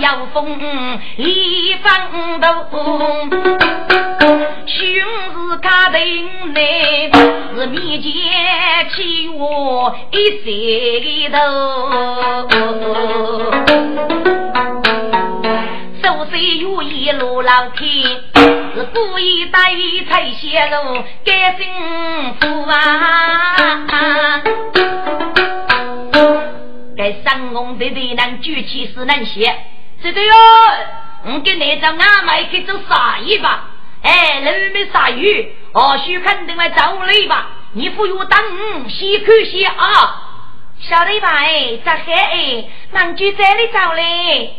[0.00, 2.48] 妖风李方东，
[4.66, 4.80] 兄
[5.50, 7.10] 是卡定内
[7.54, 8.10] 是面前
[8.94, 11.38] 起我一岁头。
[16.02, 18.22] 手虽如意路老天，
[18.86, 21.66] 故意带一才泄露该幸
[22.40, 24.42] 福啊！
[26.96, 29.54] 该三公的的能举起是能写，
[30.02, 30.34] 是的哟。
[31.26, 33.70] 我给你找阿妹去做生意吧。
[34.02, 37.50] 哎，人没杀鱼，或许肯定来找你吧。
[37.72, 38.38] 你不用等，
[38.88, 40.24] 先看先啊。
[40.80, 42.64] 小李吧，哎，咋黑哎？
[42.92, 44.54] 能就这里找嘞。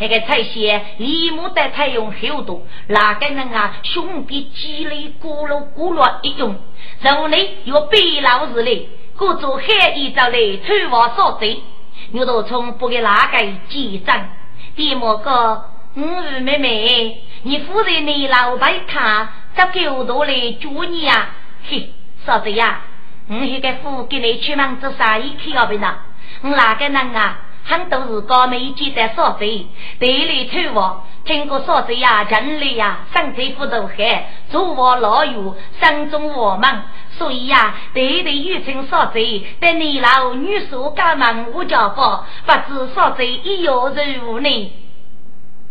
[0.00, 3.74] 那个菜些，李木的采用厚度，哪个人啊？
[3.82, 6.56] 兄弟积累咕噜咕噜一用，
[7.00, 11.60] 肉内有白老子嘞，各种海一招嘞，穿王烧贼，
[12.12, 13.38] 牛头冲不给哪个
[13.68, 14.28] 记账？
[14.76, 21.30] 第莫个，嗯，妹妹，你夫人你老白看，这狗多嘞，祝你呀，
[21.68, 21.90] 嘿，
[22.24, 22.82] 嫂子呀，
[23.28, 25.96] 我那个夫给你出门做生意去要不呢？
[26.42, 27.38] 哪个人啊？
[27.68, 29.66] 很多是高美记的少贼，
[30.00, 36.82] 队里偷我，听过少贼呀，城里呀，生财富都海，做我老友，山中我们，
[37.18, 44.72] 所以呀，队里又称少贼，对你老女手干忙我家宝，不知少贼一有任务呢？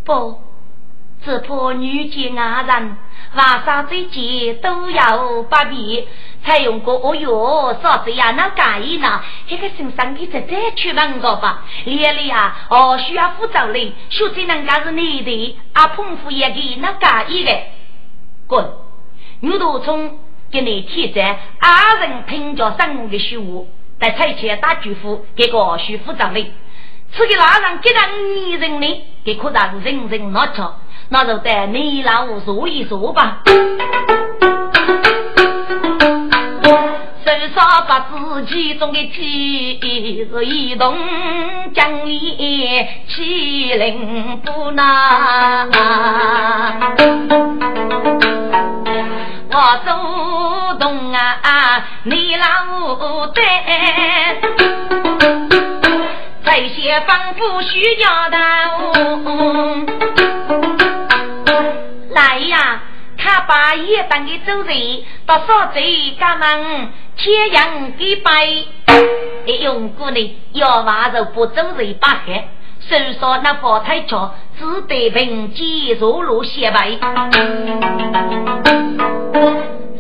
[0.06, 0.40] 不，
[1.24, 2.98] 只怕女见外人，
[3.36, 6.06] 晚上这节都要不便。
[6.46, 9.22] 才用过哦哟，嫂子呀，那干意呢？
[9.50, 11.66] 这个身上的再再去问个吧。
[11.84, 13.92] 连里啊，哦，需要负责嘞。
[14.10, 17.52] 说这人家是你的，阿彭夫也给那干意的。
[18.48, 18.66] 滚！
[19.42, 21.22] 牛头虫给你提着
[21.60, 23.68] 阿人听着生的书，
[24.00, 26.54] 在菜前打祝福，给个徐副长的。
[27.12, 30.80] 此个拉上给他女人呢，给可让人人拿着，
[31.10, 33.40] 那就带你老说一坐吧。
[37.26, 39.80] 至少把自己中的气
[40.32, 40.96] 是一动，
[41.74, 45.66] 将你欺凌不拿。
[49.50, 49.90] 我主
[50.80, 52.46] 动啊，你老
[53.28, 53.42] 得，
[56.44, 58.38] 这些仿佛需要的。
[62.18, 62.82] 大爷呀，
[63.16, 66.92] 他把夜班的走人到少贼家门。
[67.16, 68.32] 天阳给白，
[69.62, 72.48] 用过呢，要话就不走人八海。
[72.80, 76.98] 手说那佛太桥，只得凭借入路显白。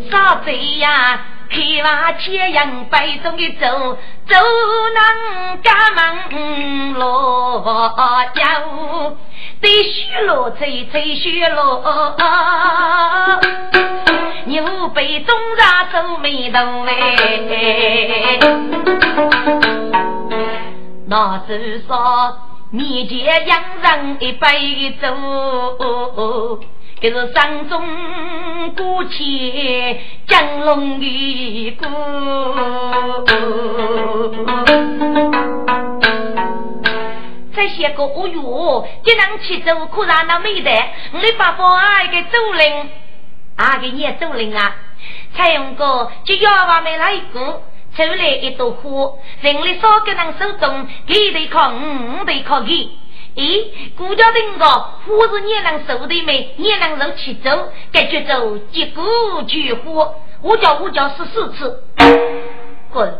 [0.10, 1.20] 少贼呀？
[1.50, 4.36] 开往天阳北中的走，走
[4.94, 7.64] 能家门落
[8.34, 8.42] 脚。
[9.60, 12.16] 对雪落吹吹雪落，
[14.46, 18.40] 牛背中上皱眉头哎。
[21.08, 22.38] 那至少
[22.70, 25.08] 面前养人一杯酒，
[27.00, 31.88] 这是山中过去江龙的歌。
[37.56, 40.72] 再写个哦哟，这能去走可让那没得，
[41.12, 42.90] 你把房啊给走人，
[43.58, 44.76] 啊给你也走人啊！
[45.36, 47.62] 采用个就要娃没来一个，
[47.96, 52.90] 出来一朵花，人力少个人手中，给得靠五，五得靠给。
[53.38, 56.56] 咦，顾家丁个花是你能收的没？
[56.58, 60.12] 你能肉去走，感觉走结果菊花，
[60.42, 61.84] 我叫我叫十四次，
[62.92, 63.14] 滚！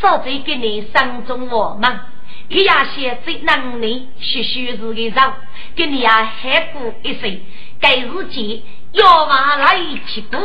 [0.00, 2.06] 少贼给你山中我吗？
[2.48, 5.32] 给呀些最能力学学日的人，
[5.76, 7.40] 给你呀喊过一声，
[7.80, 9.78] 该日间要往来
[10.08, 10.36] 起步，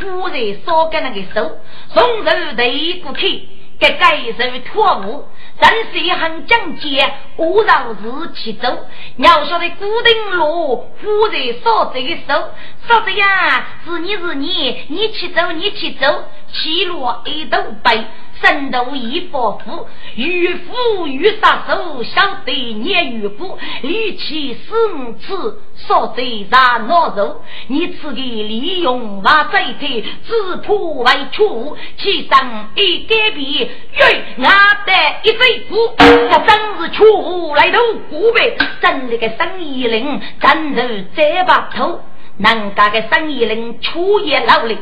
[0.00, 0.36] 忽然
[0.66, 1.58] 烧干那个手，
[1.94, 3.48] 从头对过去，
[3.82, 5.24] 给该人托付，
[5.58, 6.88] 人是很讲究，
[7.34, 12.50] 我让日起走，要晓得古定路，夫人说这个手，
[12.86, 16.06] 说这呀是你是你，你去走你去走，
[16.52, 18.04] 起落一头白。
[18.42, 19.86] 神斗一佛夫，
[20.16, 27.40] 与夫与杀手，相对年与夫，力气四五次，少贼杀恼肉。
[27.68, 34.50] 你此个利用马贼腿，自破为出，其上一改变，愿拿
[34.84, 37.78] 得一贼骨，这真是出来头
[38.10, 38.56] 古呗。
[38.80, 42.00] 真那个生意人，真是这把头，
[42.38, 44.76] 能干个生意人，出也劳力，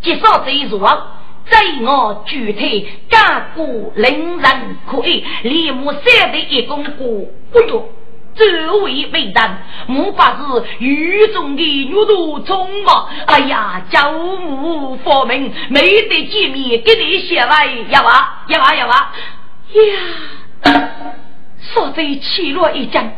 [0.00, 0.88] 极少贼弱。
[1.50, 7.88] 在我具体干过令人可以立马三的一公过，哎呦，
[8.34, 9.56] 这位为人，
[9.88, 13.08] 莫把是狱中的女奴从嘛？
[13.26, 19.12] 哎呀，教母佛门没得见面，给你写来呀哇呀哇呀哇
[20.62, 20.88] 呀！
[21.74, 23.12] 说贼起落一将，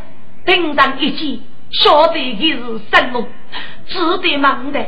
[0.45, 3.25] 顶上一击，晓得的是什么？
[3.87, 4.79] 只得忙的，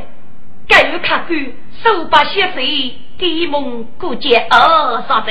[0.68, 1.46] 该看看
[1.82, 2.98] 手把血水。
[3.18, 5.30] 给蒙古节哦，啥子？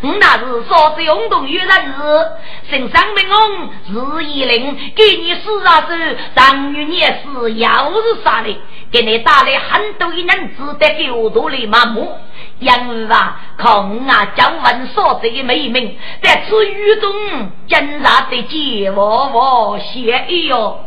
[0.00, 3.70] 我那是少子运动员人士，身上名翁
[4.18, 8.56] 日一零，给你四啊是上月年是又是啥的？
[8.90, 12.10] 给你带来很多的人值得丢多的麻木。
[12.58, 17.12] 因为啊，空啊，将问所子的美名，在此雨中
[17.68, 20.80] 经常的接我我写哟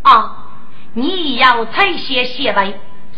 [0.00, 0.38] 啊！
[0.94, 2.72] 你要采些血来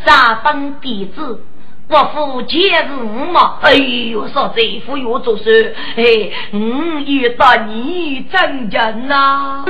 [0.04, 1.44] 三分弟子。
[1.90, 6.04] 我父皆是五嘛，哎呦，说这副又做事，哎，
[6.52, 9.64] 嗯，遇到你真人呐，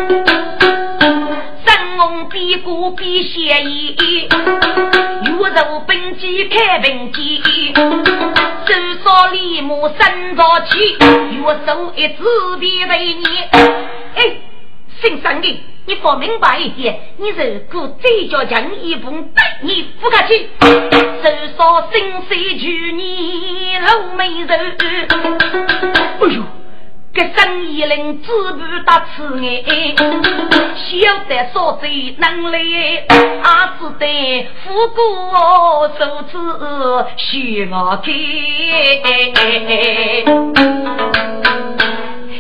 [1.65, 4.29] 神龙比过比写意，
[5.27, 7.41] 玉柔本机开本机，
[7.77, 8.75] 手
[9.05, 10.99] 少立马身着起，
[11.31, 12.25] 玉手一指
[12.59, 13.25] 别为你，
[14.17, 14.37] 哎，
[15.01, 15.61] 姓上的。
[15.87, 24.77] 你不明白一点，你如果嘴角强一步，对你不客气，至少心碎去你老美人。
[26.21, 26.43] 哎呦，
[27.15, 29.65] 这生意人止不打此眼，
[29.97, 32.99] 晓得说贼能力，
[33.43, 36.37] 阿只得富过手指
[37.17, 38.13] 许我开。
[38.13, 40.25] 嘿嘿嘿嘿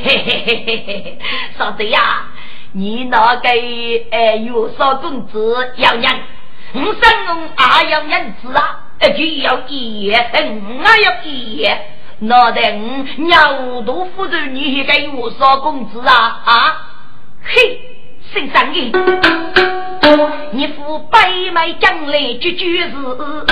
[0.04, 1.18] 嘿，
[1.56, 2.26] 嫂子呀！
[2.72, 3.48] 你那个
[4.10, 6.04] 哎，有少公子要人，
[6.74, 7.02] 五生
[7.56, 11.80] 我也要人子啊，就要一生我要一夜，
[12.20, 16.42] 那等鸟都夫人，你给我说工资啊。
[16.44, 16.84] 啊！
[17.42, 17.80] 嘿，
[18.32, 18.92] 姓张的，
[20.50, 21.18] 你父白
[21.52, 23.46] 买将来句句子，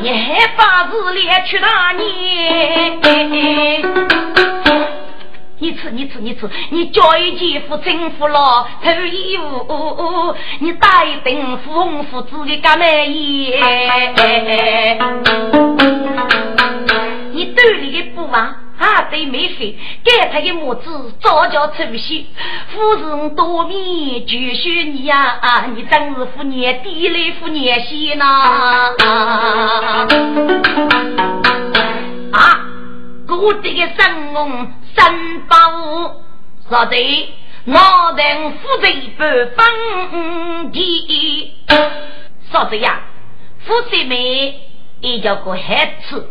[0.00, 3.00] 你还把子连去哪年？
[5.58, 14.98] 你吃，你吃，你吃，你叫一件服政府了，偷衣服，你打一顶红胡子的干妹耶！
[17.32, 18.38] 你兜里的布娃，
[18.78, 22.26] 啊对没费，该他的母子早叫出息，
[22.68, 28.94] 夫人多面就许你呀，你真是夫年地来夫年先呐！
[32.32, 32.58] 啊，
[33.34, 34.72] 我这个生翁。
[34.94, 36.22] 三八五，
[36.68, 37.34] 说的，
[37.66, 39.22] 我等负责不
[39.54, 41.54] 分地。
[42.50, 43.02] 说的呀，
[43.60, 44.16] 夫妻们
[45.00, 46.30] 也叫个孩子，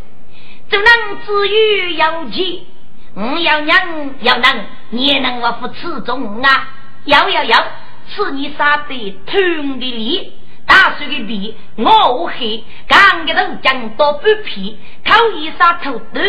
[0.70, 0.86] 只能
[1.24, 2.68] 自愈有气。
[3.14, 6.70] 我要能要能，你也能我负此中啊！
[7.06, 7.64] 要要要，
[8.10, 10.34] 此你杀的痛的力。
[10.68, 16.22] 大水的皮，我黑，刚个头讲到半皮，口一杀头头，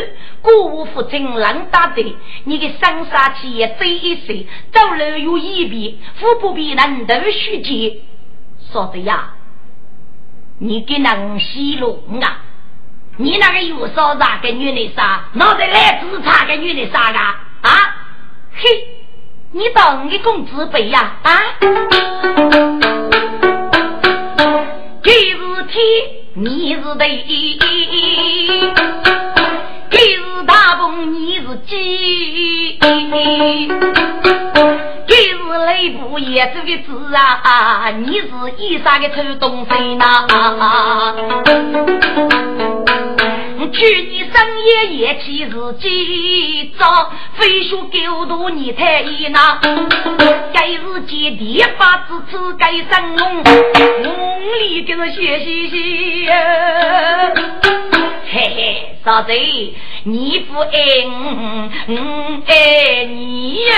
[0.43, 8.03] 过午父亲冷打的，你的生杀气也这一岁，走路有一笔，腹部比人头虚节，
[8.73, 9.31] 说的呀，
[10.59, 12.43] 你给能洗龙啊？
[13.19, 15.25] 你那个有少啥给女的杀？
[15.33, 17.19] 脑袋来自查给女的啥个？
[17.19, 17.97] 啊？
[18.53, 18.69] 嘿，
[19.53, 21.15] 你当你工资背呀？
[21.23, 21.41] 啊？
[25.67, 25.83] 天，
[26.35, 27.59] 你是地；
[29.91, 32.79] 今日大风，你是鸡；
[35.09, 40.27] 今日雷部也这个字啊，你是衣裳的臭东西呐。
[43.79, 49.61] 去年深夜夜起是几早，飞雪狗肚你太医呐。
[50.55, 53.35] 该是接地发支持该生龙，
[54.03, 56.33] 梦里就是谢谢谢。
[58.33, 59.33] 嘿嘿，嫂子，
[60.05, 60.69] 你不爱
[61.07, 61.95] 我，我
[62.47, 63.75] 爱你呀，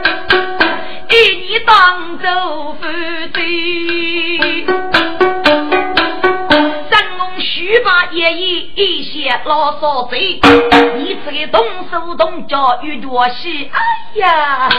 [0.00, 2.82] 爱你当做夫
[3.34, 4.64] 妻。
[7.68, 10.40] 须把爷爷一些老少贼，
[10.96, 13.70] 你这个动手动脚有多细？
[13.70, 13.78] 哎
[14.20, 14.70] 呀，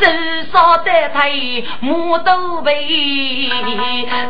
[0.00, 0.06] 手
[0.52, 1.32] 少得太
[1.80, 3.50] 木都背，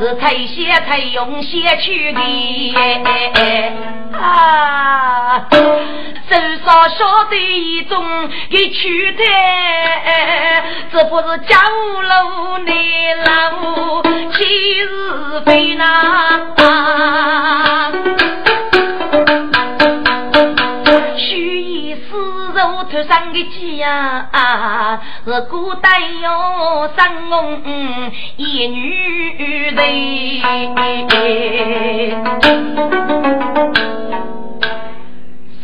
[0.01, 2.75] 是太些太用些去的
[4.19, 8.03] 啊，手少晓得一种
[8.49, 9.23] 给取的，
[10.91, 15.85] 这不是江路内老七日飞呐。
[21.17, 27.63] 须以丝绸头上的鸡呀，是古代哟生翁
[28.37, 29.83] 一女的。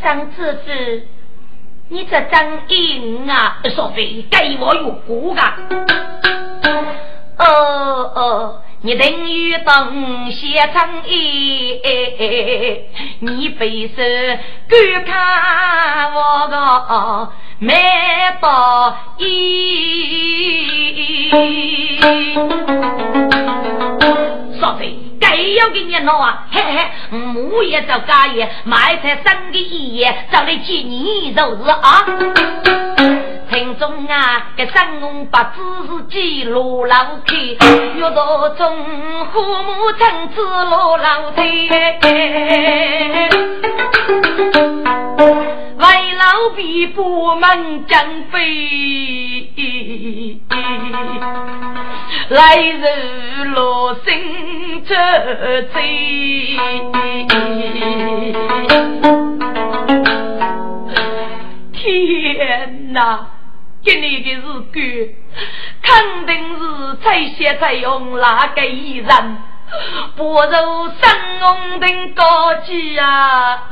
[0.01, 1.07] 上次子，
[1.89, 5.55] 你这张印啊，说非给我有骨噶？
[7.39, 7.45] 哦
[8.15, 8.63] 哦。
[8.81, 11.81] 你等于东西成衣，
[13.19, 13.95] 你背手
[14.69, 17.75] 观看我个美
[18.41, 19.69] 宝衣。
[24.61, 24.85] 说的
[25.21, 26.87] 该要给你弄啊，嘿嘿，
[27.51, 32.07] 我也做家业，买菜生的一夜，找来接你就是啊。
[33.51, 36.97] 庭中啊，给三公八字是几路老
[37.27, 37.37] 开，
[37.97, 38.85] 月到中
[39.33, 41.69] 父母亲子路老推，
[45.77, 47.99] 为老皮不门将
[48.31, 48.39] 飞，
[52.29, 54.95] 来日落心车
[55.73, 56.59] 醉。
[61.73, 63.38] 天哪！
[63.89, 64.83] 给你的日干，
[65.83, 66.63] 肯定是
[67.03, 69.09] 采血采用那个艺人，
[70.17, 73.69] 不如生龙登高级啊！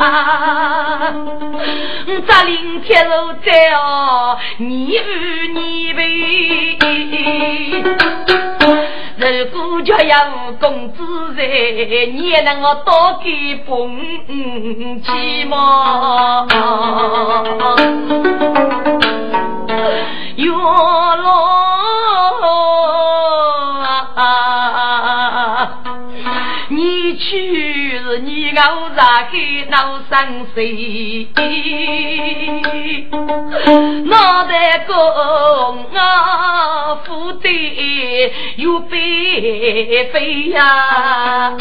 [2.07, 6.79] 这林铁路在哦，你与你为，
[9.17, 10.17] 如果就要
[10.61, 11.43] 公子在，
[12.13, 13.99] 你也能我多给本
[15.03, 16.47] 钱吗？
[20.37, 20.55] 月落
[27.19, 30.61] 去是你我在去闹生死，
[34.05, 34.95] 脑袋公
[35.93, 35.97] 我
[37.05, 37.49] 负的
[38.57, 38.97] 又白
[40.13, 41.55] 飞呀，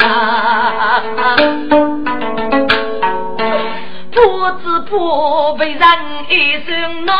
[4.12, 5.80] 破子破被人
[6.28, 7.14] 一声闹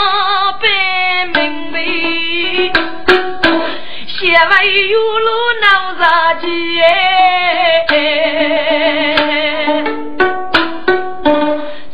[0.60, 2.15] 白明白。
[4.26, 5.30] 写为有路
[5.62, 5.70] 能
[6.00, 6.46] 杀机，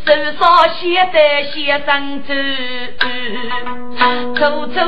[0.07, 0.09] 手
[0.41, 0.81] 上写
[1.13, 1.19] 的
[1.53, 2.33] 写生字，
[4.41, 4.81] 走走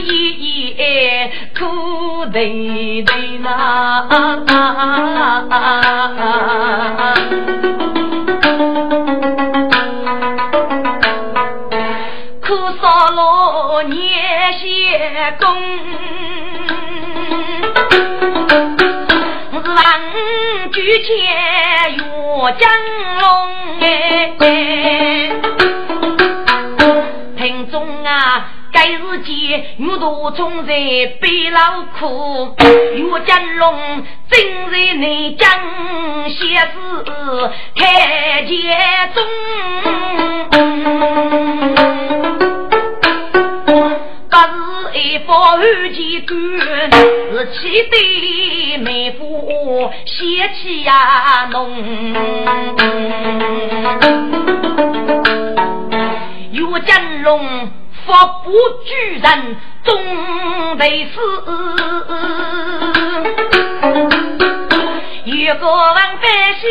[0.00, 0.76] 一一
[1.58, 1.64] 苦
[2.30, 4.06] 累累呐。
[12.42, 12.46] 苦
[12.82, 15.48] 少罗年写功。
[20.82, 21.14] 举前
[21.94, 22.02] 岳
[22.58, 22.70] 江
[23.20, 23.28] 龙
[23.80, 24.32] 哎，
[27.36, 32.56] 听众啊，该是见玉兔冲在背老苦，
[32.94, 35.50] 岳江龙正在内江
[36.30, 36.70] 写诗
[37.76, 38.74] 开节
[39.14, 39.22] 中。
[45.02, 46.36] 一副二级官，
[46.92, 51.74] 是气的眉夫邪气呀浓。
[56.52, 57.70] 岳家龙
[58.06, 58.52] 发布
[58.84, 61.18] 巨人总得死，
[65.24, 66.28] 一个王百
[66.60, 66.68] 姓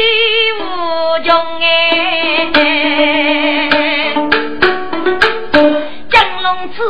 [0.59, 0.63] 无
[1.25, 1.65] 穷哎。
[6.71, 6.83] 此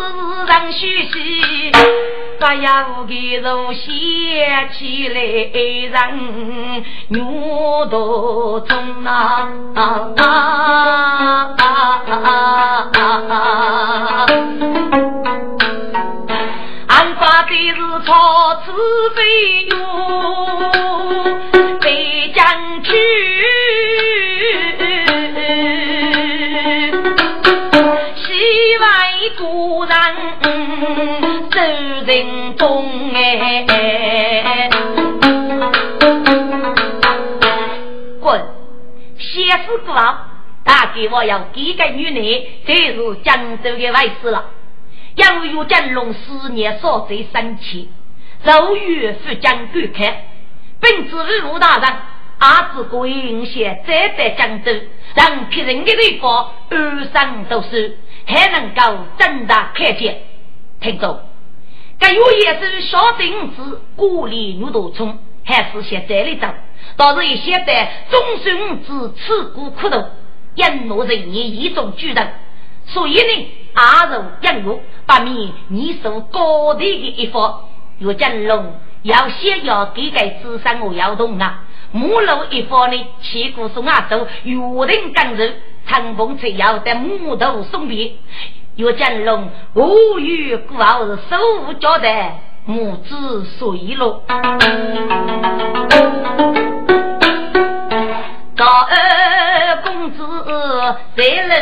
[0.49, 1.71] 人须息，
[2.39, 5.21] 不要给肉写起来
[5.91, 8.75] 人牛头中
[9.05, 9.47] 啊！
[16.87, 17.75] 俺发的是
[18.05, 18.71] 草子
[19.15, 19.19] 飞
[19.65, 19.78] 哟，飞
[32.09, 34.67] 人中哎，
[38.19, 38.43] 滚！
[39.19, 40.15] 写诗过后，
[40.63, 44.45] 大给我要给个女人，这是江州的外事了。
[45.17, 47.91] 杨玉江龙思念所在生气，
[48.43, 50.15] 周瑜是将观看，
[50.79, 51.87] 本知吴大人，
[52.39, 54.71] 阿子过云县再在江州，
[55.13, 57.67] 让别人的地方安生读书。
[58.25, 60.23] 还能够正大看见，
[60.81, 61.19] 听众，
[61.99, 66.47] 这有也是小丁子孤立牛头冲，还是写这里走，
[66.95, 70.05] 倒是一些的终身子吃苦苦头，
[70.55, 72.25] 因我人也一种举动，
[72.85, 77.65] 所以呢，阿如养我，把面你受高低的一方，
[77.99, 78.73] 岳金龙
[79.03, 85.49] 要先要给个智商我要动啊，母老一方呢，旗鼓送阿走，约定刚柔。
[85.87, 88.11] 长风吹摇的木头松别，
[88.79, 91.35] 岳江龙我与孤傲是手
[91.67, 94.23] 无交代，母子碎落。
[98.55, 100.25] 高二公子
[101.17, 101.53] 在楼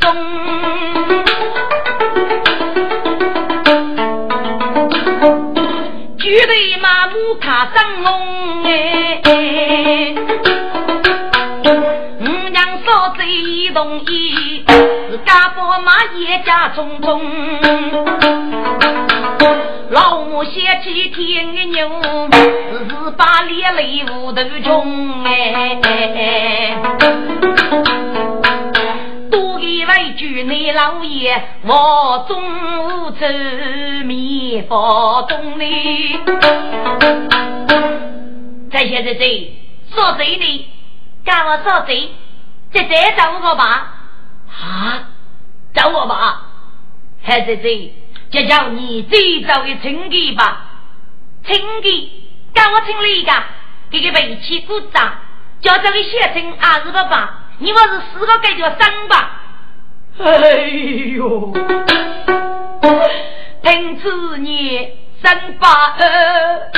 [0.00, 0.16] 中，
[6.16, 8.91] 举杯马目看生龙哎。
[13.52, 14.64] 最同意，
[15.10, 17.20] 自家宝马一家匆匆，
[19.90, 21.86] 老母嫌弃天的牛，
[22.88, 26.78] 是把连累无头穷哎。
[29.30, 32.42] 多给为举内老爷，我中
[33.04, 36.18] 午吃面包中哩。
[38.70, 39.54] 在现在这
[39.94, 40.66] 说贼呢，
[41.22, 42.08] 干我说贼。
[42.72, 45.08] 这再找我爸啊？
[45.74, 46.42] 找我爸？
[47.22, 47.94] 还是这
[48.30, 50.66] 就叫你最早的亲戚吧？
[51.44, 52.10] 亲戚，
[52.54, 53.32] 叫我亲了一个，
[53.90, 55.12] 给个背起鼓掌，
[55.60, 59.40] 叫这位先生二十八爸，你我是四个改叫三吧？
[60.18, 60.60] 哎
[61.14, 61.52] 呦，
[63.62, 64.92] 听此年
[65.22, 66.72] 三八二。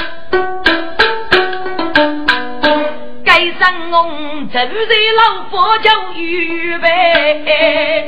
[3.37, 4.05] 该上我
[4.47, 8.07] 走在老佛教预备，